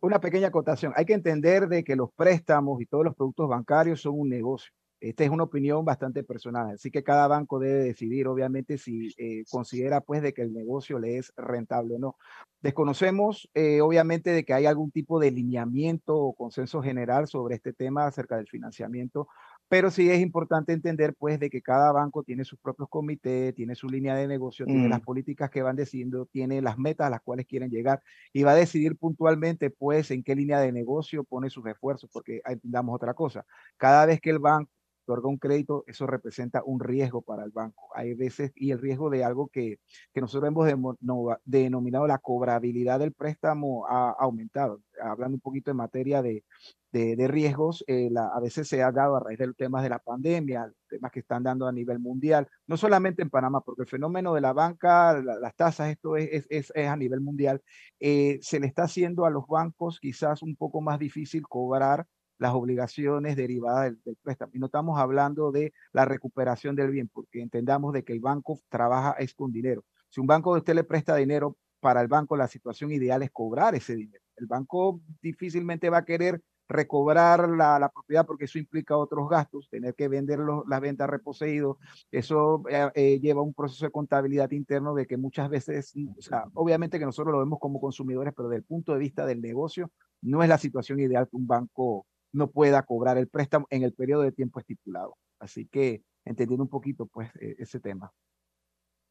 [0.02, 0.94] Una pequeña acotación.
[0.96, 4.72] Hay que entender de que los préstamos y todos los productos bancarios son un negocio.
[5.00, 9.44] Esta es una opinión bastante personal, así que cada banco debe decidir, obviamente, si eh,
[9.50, 12.18] considera pues de que el negocio le es rentable o no.
[12.62, 13.50] Desconocemos,
[13.82, 18.38] obviamente, de que hay algún tipo de lineamiento o consenso general sobre este tema acerca
[18.38, 19.28] del financiamiento
[19.72, 23.74] pero sí es importante entender pues de que cada banco tiene sus propios comités, tiene
[23.74, 25.06] su línea de negocio, tiene las mm.
[25.06, 28.04] políticas que van decidiendo, tiene las metas a las cuales quieren llegar
[28.34, 32.42] y va a decidir puntualmente pues en qué línea de negocio pone sus esfuerzos, porque
[32.44, 33.46] entendamos otra cosa,
[33.78, 34.70] cada vez que el banco
[35.12, 37.90] otorga un crédito, eso representa un riesgo para el banco.
[37.96, 39.80] Hay veces, y el riesgo de algo que,
[40.14, 40.98] que nosotros hemos
[41.44, 44.82] denominado la cobrabilidad del préstamo ha aumentado.
[45.02, 46.44] Hablando un poquito en materia de,
[46.92, 50.00] de, riesgos, eh, a veces se ha dado a raíz de los temas de la
[50.00, 54.34] pandemia, temas que están dando a nivel mundial, no solamente en Panamá, porque el fenómeno
[54.34, 57.62] de la banca, las tasas, esto es, es, es, a nivel mundial,
[58.00, 62.06] eh, se le está haciendo a los bancos quizás un poco más difícil cobrar
[62.42, 64.52] las obligaciones derivadas del, préstamo.
[64.56, 68.60] Y no estamos hablando de la recuperación del bien, porque entendamos de que el banco
[68.68, 69.86] trabaja es con dinero.
[70.10, 73.32] Si un banco de usted le presta dinero, para el banco la situación ideal es
[73.32, 78.98] cobrar ese dinero El banco difícilmente va a querer recobrar la, propiedad porque eso implica
[78.98, 81.78] otros gastos, tener que vender los, las ventas reposeídos,
[82.12, 86.98] eso eh, eh, lleva un proceso de contabilidad interno de que muchas veces, sea, obviamente
[86.98, 90.42] que nosotros lo vemos como consumidores, pero desde el punto de vista del negocio, no
[90.42, 94.24] es la situación ideal que un banco no pueda cobrar el préstamo en el periodo
[94.24, 95.18] de tiempo estipulado.
[95.40, 98.12] Así que entendiendo un poquito pues e, ese tema.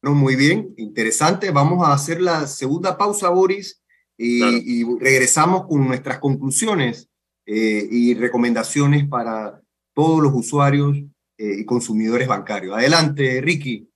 [0.01, 1.51] No, muy bien, interesante.
[1.51, 3.83] Vamos a hacer la segunda pausa, Boris,
[4.17, 7.11] y, y regresamos con nuestras conclusiones
[7.45, 9.61] eh, y recomendaciones para
[9.93, 10.97] todos los usuarios
[11.37, 12.77] eh, y consumidores bancarios.
[12.77, 13.90] Adelante, Ricky.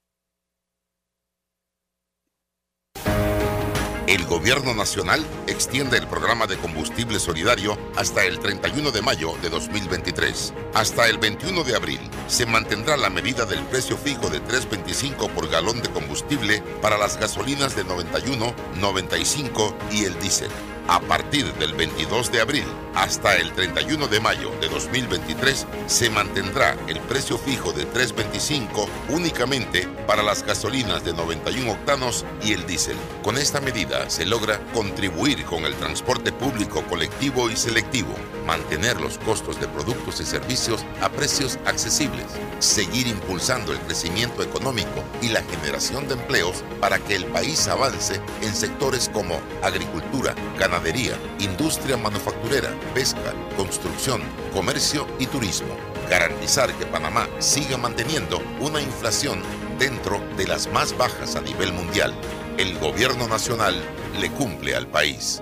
[4.15, 9.49] El Gobierno Nacional extiende el programa de combustible solidario hasta el 31 de mayo de
[9.49, 10.53] 2023.
[10.73, 15.49] Hasta el 21 de abril se mantendrá la medida del precio fijo de 3.25 por
[15.49, 20.74] galón de combustible para las gasolinas de 91, 95 y el diésel.
[20.87, 26.77] A partir del 22 de abril hasta el 31 de mayo de 2023 se mantendrá
[26.87, 32.97] el precio fijo de 3.25 únicamente para las gasolinas de 91 octanos y el diésel.
[33.23, 38.13] Con esta medida se logra contribuir con el transporte público colectivo y selectivo,
[38.45, 42.25] mantener los costos de productos y servicios a precios accesibles,
[42.59, 48.21] seguir impulsando el crecimiento económico y la generación de empleos para que el país avance
[48.41, 54.21] en sectores como agricultura, ganadería, industria manufacturera, pesca, construcción,
[54.53, 55.75] comercio y turismo.
[56.09, 59.41] Garantizar que Panamá siga manteniendo una inflación
[59.79, 62.13] dentro de las más bajas a nivel mundial.
[62.57, 63.75] El gobierno nacional
[64.19, 65.41] le cumple al país.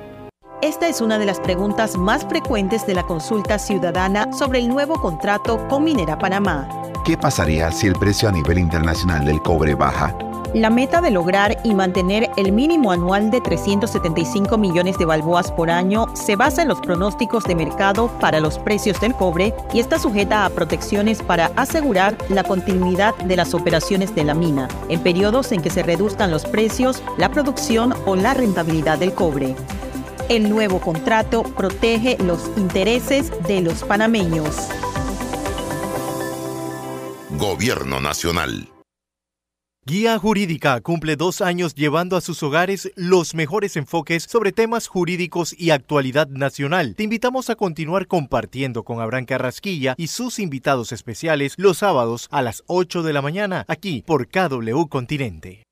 [0.64, 4.94] Esta es una de las preguntas más frecuentes de la consulta ciudadana sobre el nuevo
[4.94, 6.70] contrato con Minera Panamá.
[7.04, 10.18] ¿Qué pasaría si el precio a nivel internacional del cobre baja?
[10.54, 15.70] La meta de lograr y mantener el mínimo anual de 375 millones de balboas por
[15.70, 20.00] año se basa en los pronósticos de mercado para los precios del cobre y está
[20.00, 25.52] sujeta a protecciones para asegurar la continuidad de las operaciones de la mina en periodos
[25.52, 29.58] en que se reduzcan los precios, la producción o la rentabilidad del cobre.
[30.30, 34.56] El nuevo contrato protege los intereses de los panameños.
[37.32, 38.70] Gobierno Nacional.
[39.86, 45.54] Guía Jurídica cumple dos años llevando a sus hogares los mejores enfoques sobre temas jurídicos
[45.60, 46.96] y actualidad nacional.
[46.96, 52.42] Te invitamos a continuar compartiendo con Abraham Carrasquilla y sus invitados especiales los sábados a
[52.42, 55.64] las 8 de la mañana aquí por KW Continente.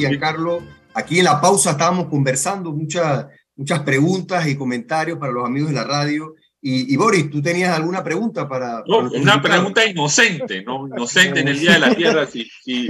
[0.00, 0.62] Giancarlo.
[0.94, 3.26] Aquí en la pausa estábamos conversando muchas,
[3.56, 6.34] muchas preguntas y comentarios para los amigos de la radio.
[6.62, 8.82] Y, Boris, ¿tú tenías alguna pregunta para...?
[8.86, 10.86] una pregunta inocente, ¿no?
[10.86, 12.26] Inocente en el Día de la Tierra.
[12.26, 12.86] Si, si,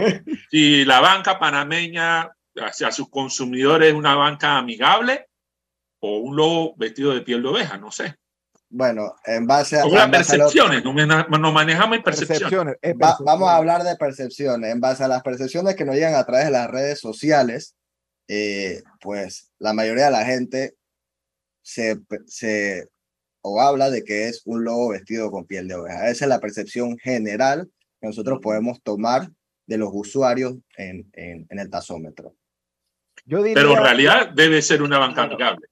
[0.50, 5.26] si la banca panameña hacia sus consumidores es una banca amigable
[6.00, 8.16] o un lobo vestido de piel de oveja, no sé.
[8.72, 9.86] Bueno, en base a...
[9.86, 12.76] las percepciones, nos manejamos en percepciones.
[12.96, 14.72] vamos a hablar de percepciones.
[14.72, 17.74] En base a las percepciones que nos llegan a través de las redes sociales,
[18.28, 20.76] eh, pues la mayoría de la gente
[21.62, 22.88] se, se
[23.42, 26.08] o habla de que es un lobo vestido con piel de oveja.
[26.08, 27.68] Esa es la percepción general
[28.00, 29.30] que nosotros podemos tomar
[29.66, 32.34] de los usuarios en, en, el tasómetro.
[33.24, 35.66] Yo Pero en realidad debe ser una banca amigable.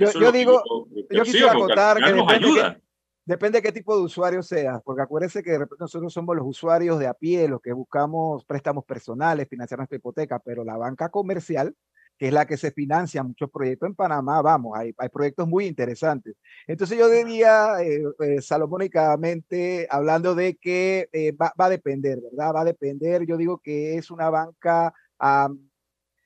[0.00, 0.62] Yo, digo,
[1.10, 2.82] yo, quisiera contar que depende,
[3.24, 6.46] depende de qué tipo de usuario seas, porque acuérdense que de repente nosotros somos los
[6.46, 11.10] usuarios de a pie, los que buscamos préstamos personales, financiar nuestra hipoteca, pero la banca
[11.10, 11.74] comercial,
[12.18, 15.66] que es la que se financia muchos proyectos en Panamá, vamos, hay, hay proyectos muy
[15.66, 16.34] interesantes.
[16.66, 22.54] Entonces yo diría, eh, eh, salomónicamente, hablando de que eh, va, va, a depender, ¿verdad?
[22.54, 24.92] Va a depender, yo digo que es una banca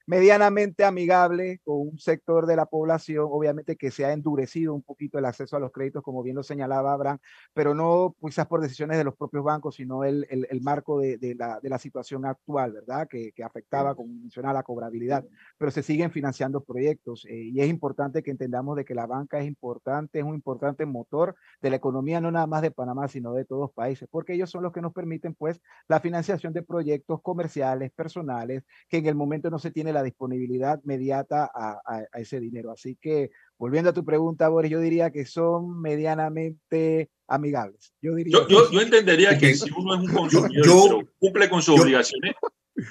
[0.07, 5.18] medianamente amigable con un sector de la población, obviamente que se ha endurecido un poquito
[5.18, 7.18] el acceso a los créditos, como bien lo señalaba Abraham,
[7.55, 11.34] pero no quizás por decisiones de los propios bancos, sino el, el, marco de, de,
[11.34, 13.09] la, de, la, situación actual, ¿verdad?
[13.09, 15.24] Que, que, afectaba, como mencionaba, la cobrabilidad,
[15.59, 19.38] pero se siguen financiando proyectos eh, y es importante que entendamos de que la banca
[19.38, 23.32] es importante, es un importante motor de la economía, no nada más de Panamá, sino
[23.32, 26.62] de todos los países, porque ellos son los que nos permiten, pues, la financiación de
[26.62, 32.20] proyectos comerciales, personales, que en el momento no se tiene la disponibilidad inmediata a, a,
[32.20, 32.70] ese dinero.
[32.70, 37.95] Así que, volviendo a tu pregunta, Boris, yo diría que son medianamente amigables.
[38.03, 42.34] Yo, diría yo, yo, entendería que si uno es un consumidor cumple con sus obligaciones,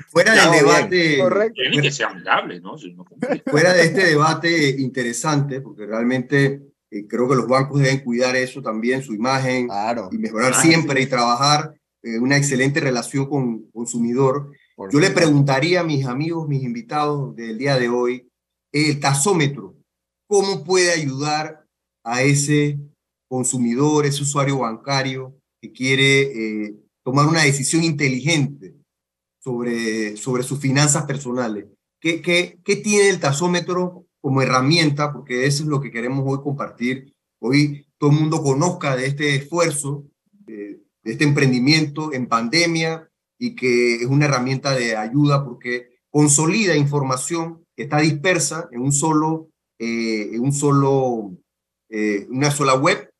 [0.10, 2.76] fuera del debate, tiene que ser amigable, ¿no?
[3.46, 8.62] fuera de este debate interesante, porque realmente eh, creo que los bancos deben cuidar eso
[8.62, 9.68] también, su imagen,
[10.12, 11.74] y mejorar siempre y trabajar
[12.04, 14.52] eh, una excelente relación con consumidor.
[14.78, 18.28] Yo le preguntaría a mis amigos, mis invitados del día de hoy,
[18.72, 19.76] el tasómetro,
[20.28, 21.66] ¿cómo puede ayudar
[22.04, 22.80] a ese
[23.30, 28.76] consumidor, ese usuario bancario que quiere eh, tomar una decisión inteligente
[29.44, 31.68] sobre, sobre sus finanzas personales?
[32.02, 35.14] ¿Qué, qué, qué tiene el tasómetro como herramienta?
[35.14, 37.14] Porque eso es lo que queremos hoy compartir.
[37.40, 40.06] Hoy todo el mundo conozca de este esfuerzo
[41.04, 43.10] de este emprendimiento en pandemia
[43.46, 48.94] y que es una herramienta de ayuda porque consolida información que está dispersa en un
[48.94, 51.34] solo, eh, en un solo,
[51.90, 53.12] eh, una sola web,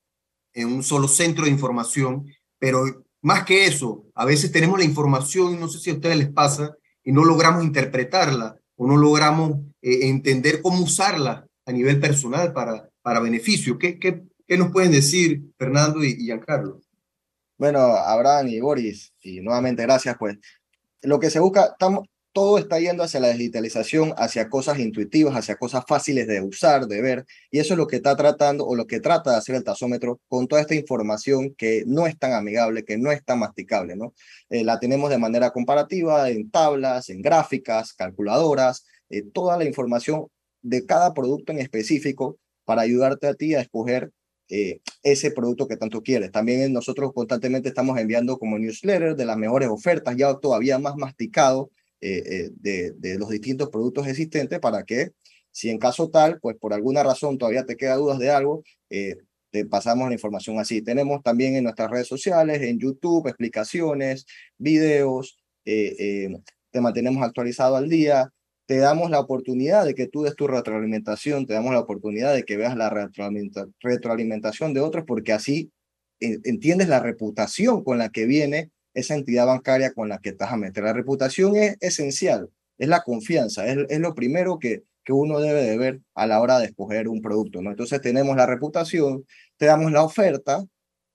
[0.54, 2.26] en un solo centro de información,
[2.58, 6.16] pero más que eso, a veces tenemos la información y no sé si a ustedes
[6.16, 12.00] les pasa y no logramos interpretarla o no logramos eh, entender cómo usarla a nivel
[12.00, 13.78] personal para, para beneficio.
[13.78, 16.80] ¿Qué, qué, qué nos pueden decir Fernando y, y Giancarlo?
[17.64, 20.36] Bueno, Abraham y Boris, y nuevamente gracias, pues
[21.02, 21.78] lo que se busca,
[22.34, 27.02] todo está yendo hacia la digitalización, hacia cosas intuitivas, hacia cosas fáciles de usar, de
[27.02, 29.64] ver, y eso es lo que está tratando o lo que trata de hacer el
[29.64, 33.96] tasómetro con toda esta información que no es tan amigable, que no es tan masticable,
[33.96, 34.14] ¿no?
[34.50, 40.28] Eh, la tenemos de manera comparativa en tablas, en gráficas, calculadoras, eh, toda la información
[40.62, 44.12] de cada producto en específico para ayudarte a ti a escoger
[44.50, 46.32] eh, ese producto que tanto quieres.
[46.32, 51.72] También nosotros constantemente estamos enviando como newsletter de las mejores ofertas, ya todavía más masticado
[52.02, 55.12] eh, eh, de, de, los distintos productos existentes para que
[55.52, 59.66] si en caso tal, pues por alguna razón todavía te queda dudas de algo, te
[59.66, 60.82] pasamos la información así.
[60.82, 64.26] Tenemos también en nuestras redes sociales, en YouTube, explicaciones,
[64.58, 68.32] videos, te mantenemos actualizado al día
[68.66, 72.44] te damos la oportunidad de que tú des tu retroalimentación, te damos la oportunidad de
[72.44, 75.72] que veas la retroalimentación de otros, porque así
[76.20, 80.58] entiendes la reputación con la que viene esa entidad bancaria con la que estás a
[80.58, 80.84] meter.
[80.84, 85.64] La reputación es esencial, es la confianza, es, es lo primero que, que uno debe
[85.64, 87.72] de ver a la hora de escoger un producto, ¿no?
[87.72, 89.26] Entonces tenemos la reputación,
[89.58, 90.64] te damos la oferta,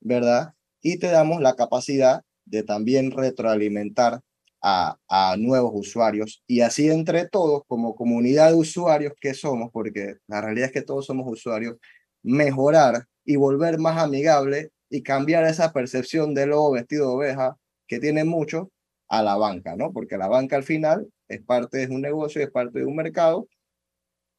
[0.00, 0.54] ¿verdad?
[0.82, 4.20] Y te damos la capacidad de también retroalimentar
[4.60, 10.40] a, nuevos usuarios y así entre todos, como comunidad de usuarios que somos, porque la
[10.40, 11.76] realidad es que todos somos usuarios,
[12.22, 17.56] mejorar y volver más amigable y cambiar esa percepción de lobo vestido de oveja
[17.86, 18.70] que tiene mucho
[19.08, 19.92] a la banca, ¿no?
[19.92, 23.48] Porque la banca al final es parte de un negocio, es parte de un mercado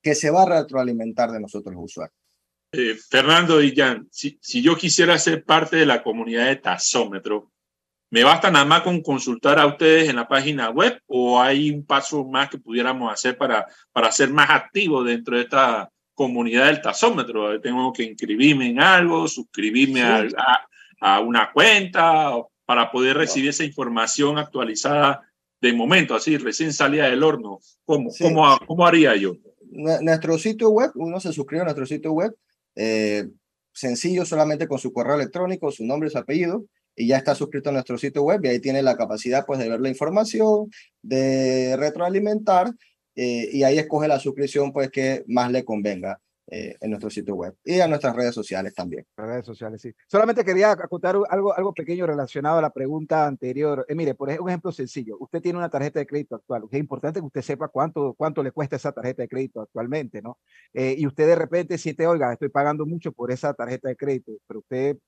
[0.02, 2.16] que se va a retroalimentar de nosotros los usuarios.
[2.72, 7.52] Eh, Fernando y Jan, si, si yo quisiera ser parte de la comunidad de tasómetro,
[8.12, 11.86] ¿Me basta nada más con consultar a ustedes en la página web o hay un
[11.86, 16.82] paso más que pudiéramos hacer para, para ser más activos dentro de esta comunidad del
[16.82, 17.62] tasómetro?
[17.62, 20.28] ¿Tengo que inscribirme en algo, suscribirme a,
[21.00, 22.34] a, una cuenta
[22.66, 25.22] para poder recibir esa información actualizada
[25.62, 27.60] de momento, así recién salida del horno?
[27.86, 29.36] ¿Cómo, cómo, cómo haría yo?
[29.72, 32.36] Nuestro sitio web, uno se suscribe a nuestro sitio web,
[32.76, 33.28] eh,
[33.72, 36.66] sencillo, solamente con su correo electrónico, su nombre y su apellido
[37.00, 39.70] y ya está suscrito a nuestro sitio web y ahí tiene la capacidad pues de
[39.70, 40.70] ver la información,
[41.02, 42.74] de retroalimentar
[43.16, 46.20] eh, y ahí escoge la suscripción pues que más le convenga.
[46.52, 49.06] Eh, en nuestro sitio web y a nuestras redes sociales también.
[49.16, 49.92] Redes sociales, sí.
[50.08, 53.86] Solamente quería acotar algo, algo pequeño relacionado a la pregunta anterior.
[53.88, 55.16] Eh, mire, por ejemplo, un ejemplo sencillo.
[55.20, 56.64] Usted tiene una tarjeta de crédito actual.
[56.72, 60.40] Es importante que usted sepa cuánto, cuánto le cuesta esa tarjeta de crédito actualmente, ¿no?
[60.74, 64.62] y usted de repente siente, oiga, estoy pagando mucho por esa tarjeta de crédito, pero
[64.62, 65.02] usted, ¿de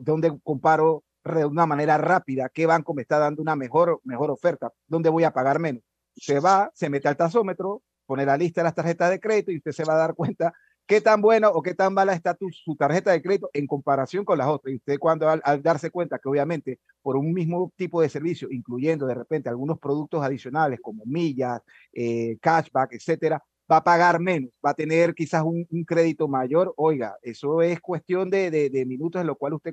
[0.00, 4.72] dónde comparo de una manera rápida qué banco me está dando una mejor, mejor oferta,
[4.86, 5.82] dónde voy a pagar menos.
[6.16, 9.56] Se va, se mete al tasómetro, pone la lista de las tarjetas de crédito y
[9.56, 10.52] usted se va a dar cuenta
[10.86, 14.24] qué tan buena o qué tan mala está tu, su tarjeta de crédito en comparación
[14.24, 14.72] con las otras.
[14.72, 19.06] Y usted cuando al, darse cuenta que obviamente por un mismo tipo de servicio, incluyendo
[19.06, 21.60] de repente algunos productos adicionales como millas,
[21.92, 26.72] eh, cashback, etcétera, va a pagar menos, va a tener quizás un, crédito mayor.
[26.76, 29.72] Oiga, eso es cuestión de, de, minutos en lo cual usted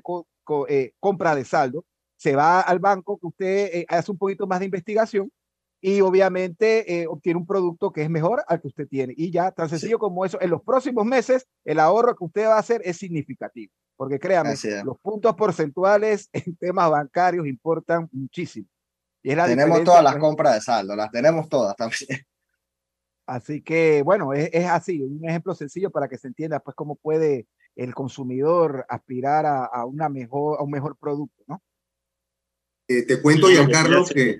[0.68, 1.84] eh, compra de saldo,
[2.16, 5.30] se va al banco, que usted eh, hace un poquito más de investigación
[5.80, 9.14] y obviamente eh, obtiene un producto que es mejor al que usted tiene.
[9.16, 12.54] Y ya, tan sencillo como eso, en los próximos meses el ahorro que usted va
[12.54, 18.68] a hacer es significativo, porque créame, los puntos porcentuales en temas bancarios importan muchísimo.
[19.24, 22.24] Y tenemos todas las compras de saldo, las tenemos todas también.
[23.26, 26.96] Así que, bueno, es, es, así, un ejemplo sencillo para que se entienda pues cómo
[26.96, 27.46] puede
[27.76, 31.62] el consumidor aspirar a, a una mejor, a un mejor producto, ¿no?
[32.88, 34.38] Eh, te cuento, Giancarlo, que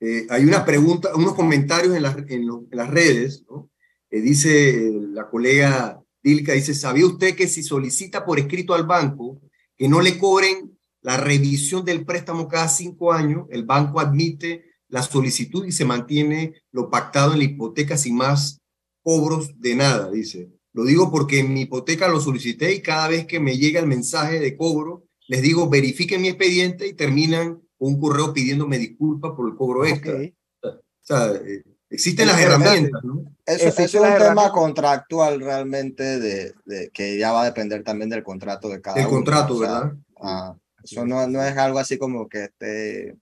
[0.00, 3.70] eh, hay una pregunta, unos comentarios en, las, en, las redes, ¿no?
[4.10, 9.40] Eh, dice la colega Dilka, dice, ¿sabía usted que si solicita por escrito al banco
[9.76, 14.64] que no le cobren la revisión del préstamo cada cinco años, el banco admite
[14.94, 18.60] la solicitud y se mantiene lo pactado en la hipoteca sin más
[19.02, 20.52] cobros de nada, dice.
[20.72, 23.88] Lo digo porque en mi hipoteca lo solicité y cada vez que me llega el
[23.88, 29.32] mensaje de cobro, les digo, verifiquen mi expediente y terminan con un correo pidiéndome disculpas
[29.32, 30.14] por el cobro extra.
[30.62, 33.24] O sea, eh, existen las herramientas, ¿no?
[33.44, 38.22] Eso, es un tema contractual realmente de, de, que ya va a depender también del
[38.22, 39.04] contrato de cada uno.
[39.04, 39.92] Del contrato, ¿verdad?
[40.22, 43.16] Ah, eso no, no es algo así como que esté,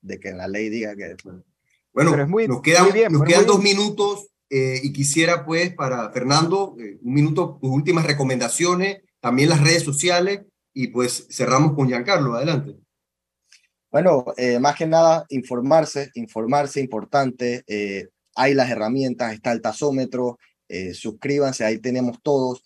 [0.00, 1.16] de que la ley diga que...
[1.92, 7.14] Bueno, nos quedan, nos quedan dos minutos eh, y quisiera pues para Fernando, eh, un
[7.14, 10.42] minuto, tus últimas recomendaciones, también las redes sociales
[10.72, 12.76] y pues cerramos con Giancarlo, adelante.
[13.90, 17.64] Bueno, eh, más que nada informarse, informarse importante,
[18.36, 20.38] hay las herramientas, está el tasómetro,
[20.92, 22.62] suscríbanse, ahí tenemos todos,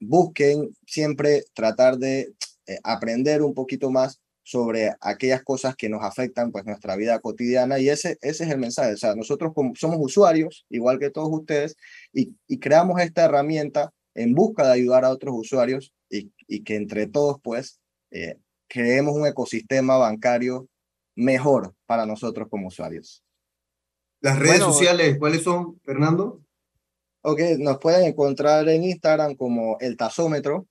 [0.00, 2.32] busquen siempre tratar de
[2.66, 4.20] eh, aprender un poquito más
[4.50, 8.58] sobre aquellas cosas que nos afectan pues nuestra vida cotidiana y ese, ese es el
[8.58, 8.94] mensaje.
[8.94, 11.76] O sea, nosotros como, somos usuarios, igual que todos ustedes,
[12.12, 16.74] y, y creamos esta herramienta en busca de ayudar a otros usuarios y, y que
[16.74, 17.78] entre todos pues
[18.10, 18.38] eh,
[18.68, 20.68] creemos un ecosistema bancario
[21.14, 23.22] mejor para nosotros como usuarios.
[24.20, 26.42] Las redes sociales, ¿cuáles son, Fernando?
[27.22, 30.66] Ok, nos pueden encontrar en Instagram como el tasómetro,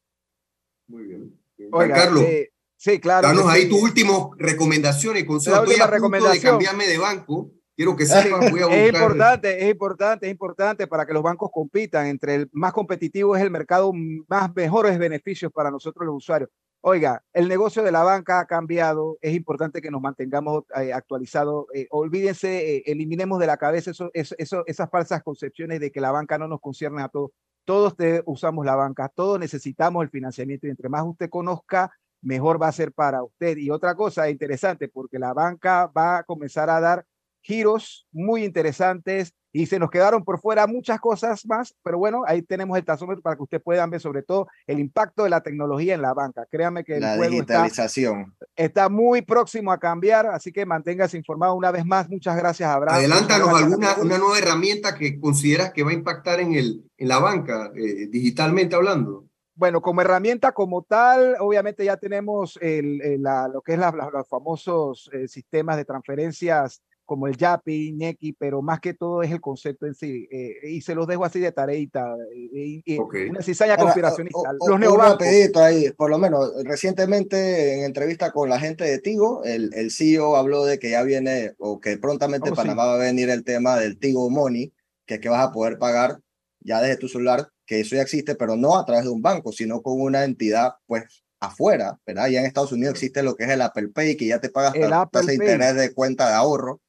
[0.87, 1.41] Muy bien.
[1.73, 3.29] Oiga, Carlos, eh, sí, claro.
[3.29, 5.65] Danos ahí tu última recomendación y consejo.
[5.65, 8.79] Estoy a punto de cambiarme de banco Quiero que sepan, voy a buscar.
[8.79, 12.07] Es importante, es importante, es importante para que los bancos compitan.
[12.07, 13.93] Entre el más competitivo es el mercado
[14.29, 16.51] más mejores beneficios para nosotros los usuarios.
[16.87, 21.65] Oiga, el negocio de la banca ha cambiado, es importante que nos mantengamos eh, actualizados.
[21.73, 26.11] Eh, olvídense, eh, eliminemos de la cabeza eso, eso, esas falsas concepciones de que la
[26.11, 27.31] banca no nos concierne a todos.
[27.65, 32.61] Todos te, usamos la banca, todos necesitamos el financiamiento y entre más usted conozca, mejor
[32.61, 33.57] va a ser para usted.
[33.57, 37.07] Y otra cosa interesante, porque la banca va a comenzar a dar
[37.45, 42.43] giros muy interesantes y se nos quedaron por fuera muchas cosas más, pero bueno, ahí
[42.43, 45.95] tenemos el tasómetro para que ustedes puedan ver sobre todo el impacto de la tecnología
[45.95, 46.45] en la banca.
[46.51, 48.35] Créanme que el la juego digitalización.
[48.57, 52.09] Está, muy próximo a cambiar, así que manténgase informado una vez más.
[52.09, 52.99] Muchas gracias, Abraham.
[52.99, 57.21] Adelántanos alguna una nueva herramienta que consideras que va a impactar en, el, en la
[57.21, 59.27] banca, eh, digitalmente hablando.
[59.55, 64.27] Bueno, como herramienta como tal, obviamente ya tenemos el, la, lo que es la, los
[64.27, 69.41] famosos eh, sistemas de transferencias como el Yapi, Ñequi, pero más que todo es el
[69.41, 70.27] concepto en sí.
[70.31, 72.15] Eh, y se los dejo así de tareita.
[72.35, 74.39] Eh, y, Una cizaña conspiracionista.
[74.67, 75.27] los neobancos.
[75.57, 80.37] ahí, por lo menos, recientemente en entrevista con la gente de Tigo, el, el CEO
[80.37, 83.77] habló de que ya viene, o que prontamente oh, Panamá va a venir el tema
[83.79, 84.73] del Tigo Money,
[85.07, 86.19] que es que vas a poder pagar
[86.61, 89.53] ya desde tu celular, que eso ya existe, pero no a través de un banco,
[89.53, 92.29] sino con una entidad, pues, afuera, ¿verdad?
[92.29, 94.73] Ya en Estados Unidos existe lo que es el Apple Pay, que ya te pagas
[95.13, 96.81] tasa de interés de cuenta de ahorro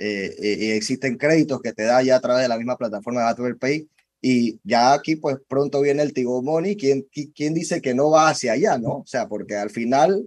[0.00, 3.28] eh, y existen créditos que te da ya a través de la misma plataforma de
[3.28, 3.88] Apple Pay.
[4.22, 6.76] Y ya aquí, pues pronto viene el Tigo Money.
[6.76, 8.98] ¿Quién, ¿Quién dice que no va hacia allá, no?
[8.98, 10.24] O sea, porque al final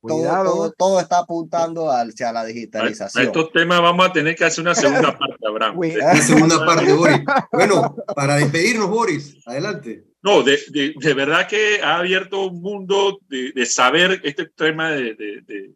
[0.00, 3.22] todo, todo, está apuntando hacia la digitalización.
[3.22, 5.78] A estos temas vamos a tener que hacer una segunda parte, Abraham.
[5.78, 7.20] Una segunda parte, Boris.
[7.52, 10.04] Bueno, para despedirnos, Boris, adelante.
[10.22, 14.90] No, de, de, de verdad que ha abierto un mundo de, de saber este tema
[14.90, 15.74] de,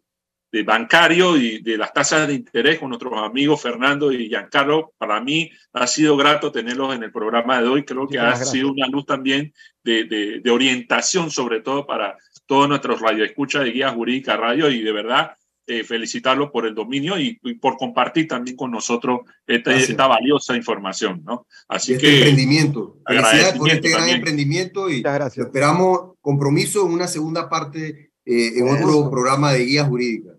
[0.53, 4.93] de bancario y de las tasas de interés con nuestros amigos Fernando y Giancarlo.
[4.99, 7.83] Para mí ha sido grato tenerlos en el programa de hoy.
[7.83, 9.51] Creo que ha sido una luz también
[9.83, 10.03] de,
[10.43, 15.31] de, orientación, sobre todo para todos nuestros radioescuchas de Guía Jurídica Radio y de verdad
[15.65, 21.23] eh, felicitarlos por el dominio y, por compartir también con nosotros esta, esta valiosa información.
[21.25, 21.47] ¿no?
[21.67, 22.17] Así este que...
[22.17, 22.99] Emprendimiento.
[23.07, 25.03] Felicidades por este gran emprendimiento y
[25.35, 30.32] esperamos compromiso en una segunda parte eh, en otro programa de Guía Jurídica.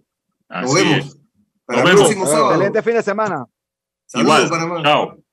[0.62, 1.18] Nos vemos.
[1.66, 2.50] Para el próximo sábado.
[2.52, 3.46] Excelente fin de semana.
[4.06, 4.82] Saludos, Panamá.
[4.82, 5.23] Chao.